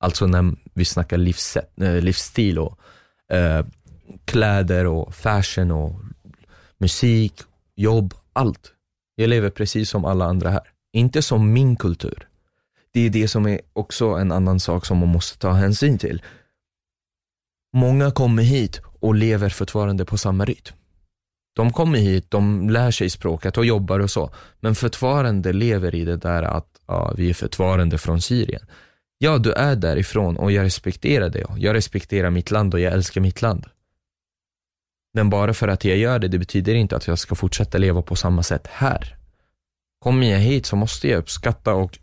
[0.00, 2.78] Alltså när vi snackar livssätt, eh, livsstil och
[3.32, 3.66] eh,
[4.24, 5.92] kläder och fashion och
[6.78, 7.40] musik,
[7.76, 8.72] jobb, allt.
[9.14, 10.62] Jag lever precis som alla andra här.
[10.92, 12.28] Inte som min kultur.
[12.92, 16.22] Det är det som är också en annan sak som man måste ta hänsyn till.
[17.72, 20.74] Många kommer hit och lever fortfarande på samma rytm.
[21.60, 24.30] De kommer hit, de lär sig språket och jobbar och så,
[24.60, 28.62] men fortfarande lever i det där att ja, vi är fortfarande från Syrien.
[29.18, 31.46] Ja, du är därifrån och jag respekterar det.
[31.56, 33.66] Jag respekterar mitt land och jag älskar mitt land.
[35.14, 38.02] Men bara för att jag gör det, det betyder inte att jag ska fortsätta leva
[38.02, 39.16] på samma sätt här.
[39.98, 41.98] Kommer jag hit så måste jag uppskatta och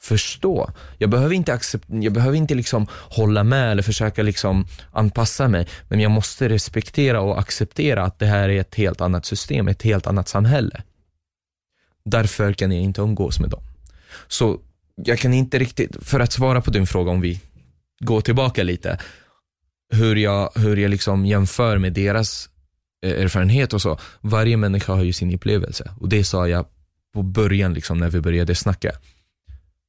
[0.00, 0.70] förstå.
[0.98, 5.68] Jag behöver inte, accept, jag behöver inte liksom hålla med eller försöka liksom anpassa mig,
[5.88, 9.82] men jag måste respektera och acceptera att det här är ett helt annat system, ett
[9.82, 10.82] helt annat samhälle.
[12.04, 13.62] Därför kan jag inte umgås med dem.
[14.28, 14.60] Så
[14.94, 17.40] jag kan inte riktigt, för att svara på din fråga om vi
[18.00, 18.98] går tillbaka lite,
[19.90, 22.48] hur jag, hur jag liksom jämför med deras
[23.02, 23.98] eh, erfarenhet och så.
[24.20, 26.66] Varje människa har ju sin upplevelse och det sa jag
[27.14, 28.92] på början liksom när vi började snacka.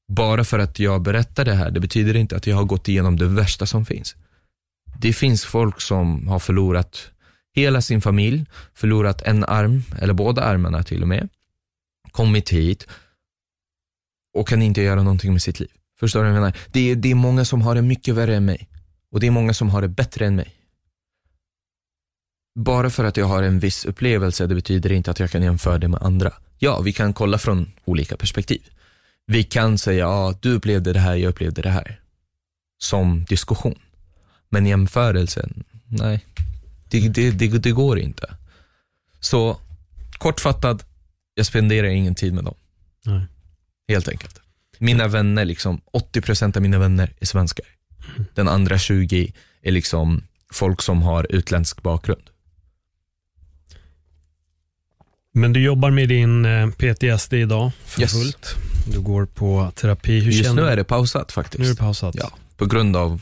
[0.08, 3.16] Bara för att jag berättar det här, det betyder inte att jag har gått igenom
[3.16, 4.16] det värsta som finns.
[5.00, 7.12] Det finns folk som har förlorat
[7.56, 11.30] hela sin familj, förlorat en arm, eller båda armarna till och med,
[12.12, 12.88] kommit hit
[14.34, 15.72] och kan inte göra någonting med sitt liv.
[16.00, 16.58] Förstår du vad jag menar?
[16.72, 18.70] Det är, det är många som har det mycket värre än mig.
[19.12, 20.54] Och det är många som har det bättre än mig.
[22.60, 25.78] Bara för att jag har en viss upplevelse, det betyder inte att jag kan jämföra
[25.78, 26.34] det med andra.
[26.58, 28.62] Ja, vi kan kolla från olika perspektiv.
[29.28, 32.00] Vi kan säga, ja, du upplevde det här, jag upplevde det här.
[32.78, 33.80] Som diskussion.
[34.50, 36.26] Men jämförelsen, nej.
[36.90, 38.36] Det, det, det, det går inte.
[39.20, 39.58] Så
[40.18, 40.84] kortfattad,
[41.34, 42.56] jag spenderar ingen tid med dem.
[43.06, 43.26] Nej.
[43.88, 44.42] Helt enkelt.
[44.80, 47.66] Mina vänner, liksom, 80% av mina vänner är svenskar.
[48.34, 50.24] Den andra 20 är liksom
[50.54, 52.30] folk som har utländsk bakgrund.
[55.34, 58.12] Men du jobbar med din eh, PTSD idag för Yes.
[58.12, 58.56] fullt.
[58.92, 60.20] Du går på terapi.
[60.20, 61.60] Hur Just nu är det pausat faktiskt.
[61.60, 62.16] Nu är det pausat.
[62.20, 63.22] Ja, på grund av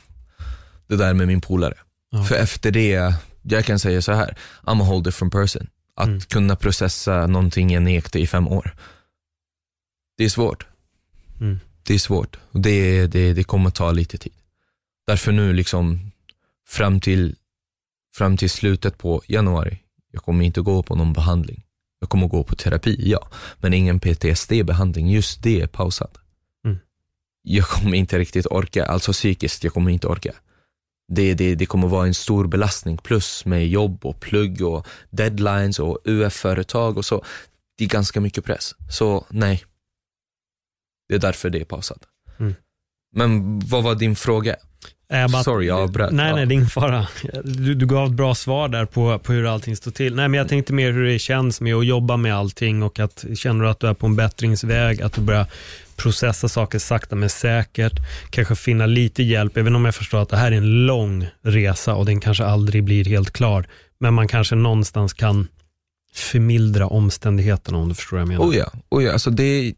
[0.88, 1.74] det där med min polare.
[2.11, 2.24] Ja.
[2.24, 5.68] För efter det, jag kan säga så här, I'm a whole different person.
[5.95, 6.20] Att Mm.
[6.22, 8.76] kunna processa någonting jag nekte i fem år.
[10.18, 10.66] Det är svårt.
[11.41, 11.59] Mm.
[11.84, 12.38] Det är svårt.
[12.51, 14.34] Och det, det, det kommer ta lite tid.
[15.07, 16.11] Därför nu liksom
[16.68, 17.36] fram till,
[18.16, 19.80] fram till slutet på januari,
[20.11, 21.63] jag kommer inte gå på någon behandling.
[22.00, 23.30] Jag kommer gå på terapi, ja.
[23.58, 26.18] Men ingen PTSD-behandling, just det är pausat.
[26.66, 26.78] Mm.
[27.41, 30.34] Jag kommer inte riktigt orka, alltså psykiskt, jag kommer inte orka.
[31.08, 35.80] Det, det, det kommer vara en stor belastning plus med jobb och plugg och deadlines
[35.80, 37.24] och UF-företag och så.
[37.78, 38.76] Det är ganska mycket press.
[38.89, 39.64] Så nej.
[41.08, 42.08] Det är därför det är pausat.
[42.38, 42.56] Mm.
[43.16, 44.56] Men vad var din fråga?
[45.10, 46.12] Bara- Sorry, jag avbröt.
[46.12, 47.08] Nej, nej, det är ingen fara.
[47.43, 50.16] Du, du gav ett bra svar där på, på hur allting står till.
[50.16, 53.26] Nej, men jag tänkte mer hur det känns med att jobba med allting och att
[53.36, 55.45] känner du att du är på en bättringsväg, att du börjar
[55.95, 57.93] processa saker sakta men säkert,
[58.30, 61.95] kanske finna lite hjälp, även om jag förstår att det här är en lång resa
[61.95, 63.66] och den kanske aldrig blir helt klar.
[63.97, 65.47] Men man kanske någonstans kan
[66.14, 68.45] förmildra omständigheterna om du förstår vad jag menar.
[68.45, 69.74] Oh ja, oh ja alltså det,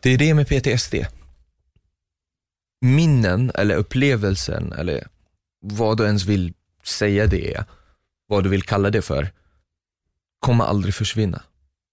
[0.00, 0.94] det är det med PTSD.
[2.80, 5.08] Minnen eller upplevelsen eller
[5.60, 6.52] vad du ens vill
[6.84, 7.64] säga det är,
[8.28, 9.30] vad du vill kalla det för,
[10.40, 11.42] kommer aldrig försvinna.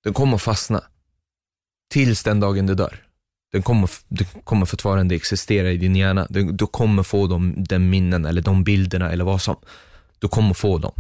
[0.04, 0.84] Den kommer fastna.
[1.90, 3.04] Tills den dagen du dör.
[3.52, 6.28] Den kommer, den kommer fortfarande existera i din hjärna.
[6.30, 9.56] Du, du kommer få de, den minnen eller de bilderna eller vad som.
[10.20, 10.94] Du kommer få dem.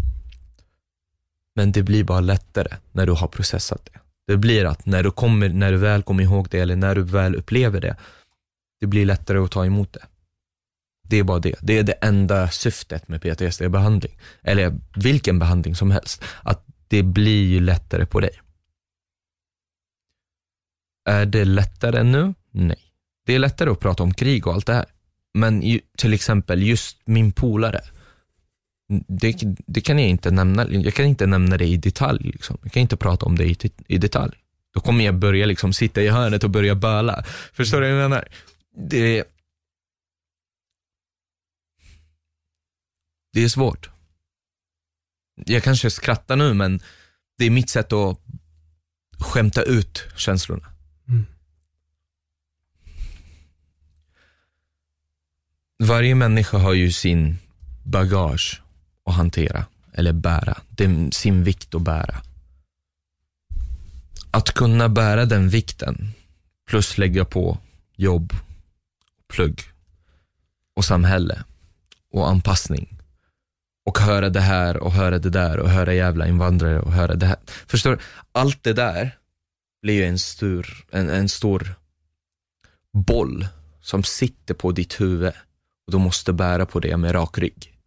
[1.55, 3.99] Men det blir bara lättare när du har processat det.
[4.27, 7.01] Det blir att när du, kommer, när du väl kommer ihåg det eller när du
[7.01, 7.97] väl upplever det,
[8.83, 10.05] det blir lättare att ta emot det.
[11.09, 11.55] Det är bara det.
[11.61, 14.17] Det är det enda syftet med PTSD-behandling.
[14.41, 16.23] Eller vilken behandling som helst.
[16.41, 18.31] Att det blir ju lättare på dig.
[21.05, 22.33] Är det lättare nu?
[22.51, 22.79] Nej.
[23.25, 24.85] Det är lättare att prata om krig och allt det här.
[25.33, 27.81] Men ju, till exempel just min polare.
[29.07, 30.67] Det, det kan jag inte nämna.
[30.69, 32.23] Jag kan inte nämna det i detalj.
[32.23, 32.57] Liksom.
[32.63, 33.57] Jag kan inte prata om det i,
[33.87, 34.33] i detalj.
[34.73, 37.23] Då kommer jag börja liksom sitta i hörnet och börja böla.
[37.53, 38.27] Förstår du vad jag menar?
[38.73, 39.23] Det,
[43.33, 43.89] det är svårt.
[45.35, 46.81] Jag kanske skrattar nu men
[47.37, 48.19] det är mitt sätt att
[49.19, 50.67] skämta ut känslorna.
[51.07, 51.25] Mm.
[55.83, 57.37] Varje människa har ju sin
[57.83, 58.61] bagage
[59.05, 62.21] att hantera eller bära, det, sin vikt att bära.
[64.31, 66.13] Att kunna bära den vikten
[66.65, 67.57] plus lägga på
[67.95, 68.33] jobb,
[69.33, 69.61] plugg
[70.75, 71.43] och samhälle
[72.11, 72.99] och anpassning
[73.85, 77.25] och höra det här och höra det där och höra jävla invandrare och höra det
[77.25, 77.37] här.
[77.45, 77.97] Förstår du?
[78.31, 79.17] Allt det där
[79.81, 81.75] blir ju en stor, en, en stor
[82.93, 83.47] boll
[83.81, 85.33] som sitter på ditt huvud
[85.85, 87.79] och du måste bära på det med rak rygg.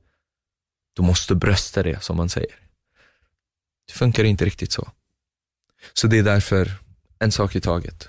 [0.92, 2.54] Du måste brösta det som man säger.
[3.86, 4.90] Det funkar inte riktigt så.
[5.92, 6.72] Så det är därför
[7.18, 8.08] en sak i taget.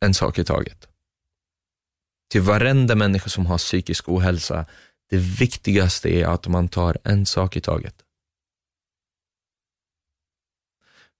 [0.00, 0.88] En sak i taget.
[2.32, 4.66] Till varenda människa som har psykisk ohälsa,
[5.10, 7.94] det viktigaste är att man tar en sak i taget.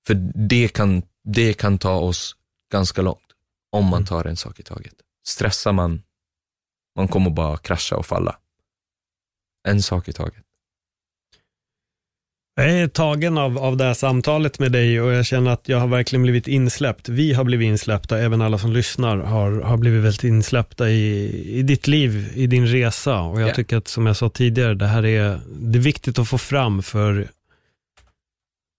[0.06, 0.14] För
[0.48, 2.36] det kan, det kan ta oss
[2.70, 3.32] ganska långt.
[3.70, 4.94] Om man tar en sak i taget.
[5.26, 6.02] Stressar man,
[6.96, 8.38] man kommer bara krascha och falla.
[9.68, 10.44] En sak i taget.
[12.54, 15.78] Jag är tagen av, av det här samtalet med dig och jag känner att jag
[15.78, 17.08] har verkligen blivit insläppt.
[17.08, 21.62] Vi har blivit insläppta, även alla som lyssnar har, har blivit väldigt insläppta i, i
[21.62, 23.20] ditt liv, i din resa.
[23.20, 23.56] Och jag Yeah.
[23.56, 26.82] tycker att, som jag sa tidigare, det här är, det är viktigt att få fram
[26.82, 27.28] för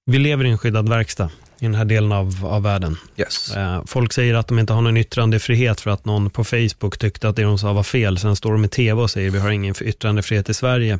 [0.06, 1.30] vi lever i en skyddad verkstad
[1.60, 2.98] i den här delen av, av världen.
[3.18, 3.56] Yes.
[3.56, 7.30] Eh, Folk säger att de inte har någon yttrandefrihet för att någon på Facebook tyckte
[7.30, 8.18] att det de sa var fel.
[8.18, 11.00] Sen står de i tv och säger vi har ingen yttrandefrihet i Sverige.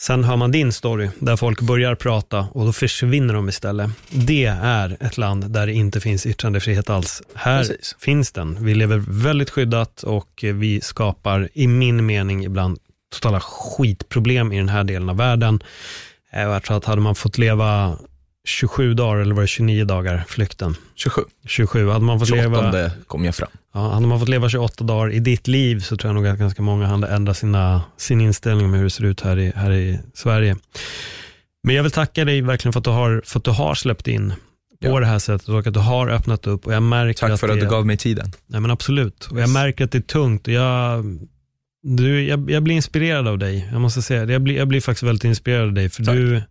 [0.00, 3.90] Sen hör man din story där folk börjar prata och då försvinner de istället.
[4.10, 7.22] Det är ett land där det inte finns yttrandefrihet alls.
[7.34, 7.96] Här Precis.
[7.98, 8.64] finns den.
[8.64, 12.78] Vi lever väldigt skyddat och vi skapar, i min mening, ibland
[13.12, 15.62] totala skitproblem i den här delen av världen.
[16.32, 17.98] Eh, Jag tror att hade man fått leva
[18.44, 20.74] 27 dagar, eller var det 29 dagar, flykten?
[20.94, 21.22] 27.
[21.46, 21.88] 27.
[21.88, 23.48] Hade man fått 28 leva, kom jag fram.
[23.74, 26.38] ja, hade man fått leva 28 dagar i ditt liv så tror jag nog att
[26.38, 29.72] ganska många hade ändrat sina, sin inställning med hur det ser ut här i, här
[29.72, 30.56] i Sverige.
[31.62, 34.08] Men jag vill tacka dig verkligen för att du har, för att du har släppt
[34.08, 35.00] in på Ja.
[35.00, 36.66] det här sättet och att du har öppnat upp.
[36.66, 38.32] Och jag märker Tack att för det, att du gav mig tiden.
[38.46, 39.28] Nej, men absolut.
[39.30, 40.46] Och jag märker att det är tungt.
[40.46, 41.04] Och jag,
[41.82, 43.68] du, jag, jag blir inspirerad av dig.
[43.72, 44.32] Jag måste säga det.
[44.32, 45.88] Jag blir, jag blir faktiskt väldigt inspirerad av dig.
[45.88, 46.14] För Tack.
[46.14, 46.42] du,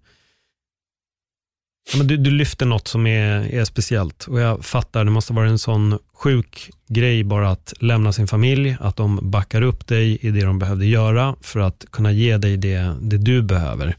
[1.92, 4.28] ja, men du, du lyfter något som är, är speciellt.
[4.28, 8.78] Och jag fattar, det måste vara en sån sjuk grej bara att lämna sin familj,
[8.80, 12.58] att de backar upp dig i det de behövde göra för att kunna ge dig
[12.58, 13.98] det, det du behöver.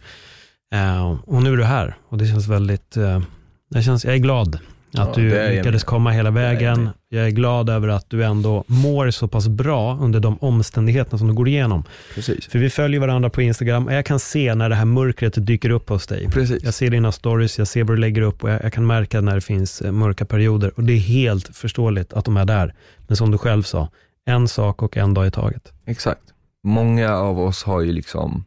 [0.74, 3.22] Eh, och nu är du här och det känns väldigt, eh,
[3.70, 4.58] det känns, jag är glad
[4.98, 6.88] att Ja, du jag lyckades komma hela vägen.
[7.08, 11.28] Jag är glad över att du ändå mår så pass bra under de omständigheterna som
[11.28, 11.84] du går igenom.
[12.14, 12.46] Precis.
[12.46, 15.70] För vi följer varandra på Instagram och jag kan se när det här mörkret dyker
[15.70, 16.28] upp hos dig.
[16.30, 16.64] Precis.
[16.64, 19.20] Jag ser dina stories, jag ser vad du lägger upp och jag, jag kan märka
[19.20, 20.72] när det finns eh, mörka perioder.
[20.76, 22.74] Och det är helt förståeligt att de är där.
[23.06, 23.88] Men som du själv sa,
[24.26, 25.72] en sak och en dag i taget.
[25.86, 26.22] Exakt.
[26.64, 28.44] Många av oss har ju liksom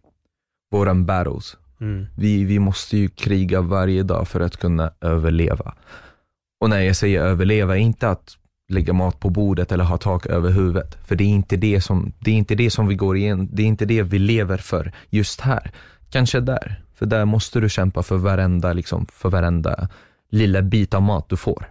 [0.72, 1.58] våran battles.
[2.16, 5.74] Vi, vi måste ju kriga varje dag för att kunna överleva.
[6.60, 8.38] Och när jag säger överleva, inte att
[8.70, 10.98] lägga mat på bordet eller ha tak över huvudet.
[11.06, 13.64] För det är inte det som, det är inte det som vi går igen, det
[13.64, 15.72] är inte det vi lever för just här.
[16.10, 19.88] Kanske där, för där måste du kämpa för varenda, liksom, för varenda
[20.30, 21.70] lilla bit av mat du får.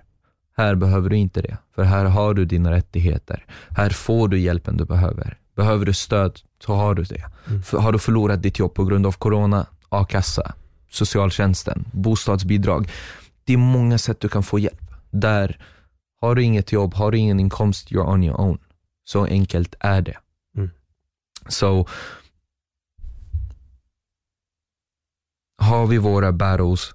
[0.56, 3.44] Här behöver du inte det, för här har du dina rättigheter.
[3.68, 5.38] Här får du hjälpen du behöver.
[5.56, 7.24] Behöver du stöd, så har du det.
[7.64, 10.54] För, har du förlorat ditt jobb på grund av corona, a-kassa,
[10.90, 12.88] socialtjänsten, bostadsbidrag.
[13.46, 14.90] Det är många sätt du kan få hjälp.
[15.10, 15.64] Där
[16.20, 18.58] har du inget jobb, har du ingen inkomst, you're on your own.
[19.04, 20.16] Så enkelt är det.
[20.56, 20.70] Mm.
[21.48, 21.86] Så
[25.58, 26.94] har vi våra battles,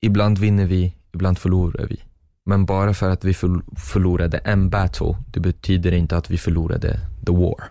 [0.00, 2.00] ibland vinner vi, ibland förlorar vi.
[2.44, 7.00] Men bara för att vi förl- förlorade en battle, det betyder inte att vi förlorade
[7.26, 7.70] the war.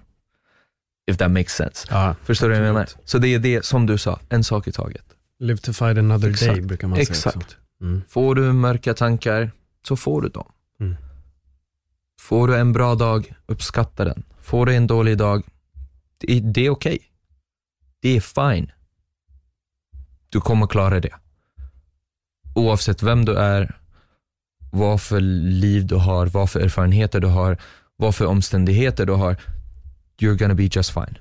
[1.12, 1.88] If that makes sense.
[1.90, 2.90] Ja, Förstår du vad jag menar?
[3.06, 5.06] Så det är det, som du sa, en sak i taget.
[5.40, 6.54] Live to fight another Exakt.
[6.54, 7.10] day brukar man säga.
[7.10, 7.58] Exakt.
[7.82, 8.02] Mm.
[8.10, 9.52] Får du mörka tankar,
[9.88, 10.52] så får du dem.
[10.80, 10.96] Mm.
[12.22, 14.24] Får du en bra dag, uppskatta den.
[14.42, 15.44] Får du en dålig dag,
[16.18, 17.00] det är, det är okej.
[18.02, 18.72] Det är fine.
[20.30, 21.14] Du kommer klara det.
[22.56, 23.80] Oavsett vem du är,
[24.72, 27.58] vad för liv du har, vad för erfarenheter du har,
[27.96, 29.36] vad för omständigheter du har.
[30.20, 31.18] You're gonna be just fine.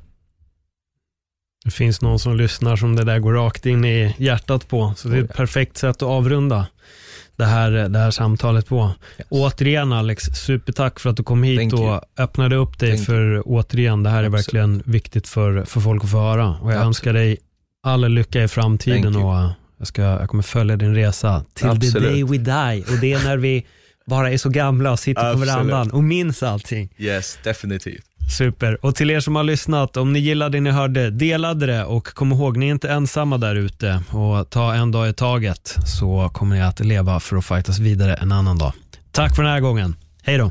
[1.66, 4.94] Det finns någon som lyssnar som det där går rakt in i hjärtat på.
[4.96, 6.66] Så det är ett perfekt sätt att avrunda
[7.36, 8.90] det här, det här samtalet på.
[9.18, 9.26] Yes.
[9.30, 12.00] Återigen Alex, supertack för att du kom hit Thank och you.
[12.18, 14.46] öppnade upp dig Thank för återigen, det här är Absolut.
[14.46, 16.48] verkligen viktigt för, för folk att få höra.
[16.48, 16.86] Och jag Absolut.
[16.86, 17.36] önskar dig
[17.82, 21.70] all lycka i framtiden Thank och jag, ska, jag kommer följa din resa till the
[21.70, 22.12] Absolut.
[22.12, 22.84] day we die.
[22.92, 23.66] Och det är när vi
[24.06, 25.48] bara är så gamla och sitter på Absolut.
[25.48, 26.88] verandan och minns allting.
[26.98, 28.04] Yes, definitivt.
[28.38, 28.84] Super.
[28.84, 32.06] Och till er som har lyssnat, om ni gillade det ni hörde, delade det och
[32.06, 34.02] kom ihåg, ni är inte ensamma där ute.
[34.10, 38.14] Och ta en dag i taget så kommer ni att leva för att fightas vidare
[38.14, 38.72] en annan dag.
[39.12, 39.96] Tack för den här gången.
[40.22, 40.50] Hej då.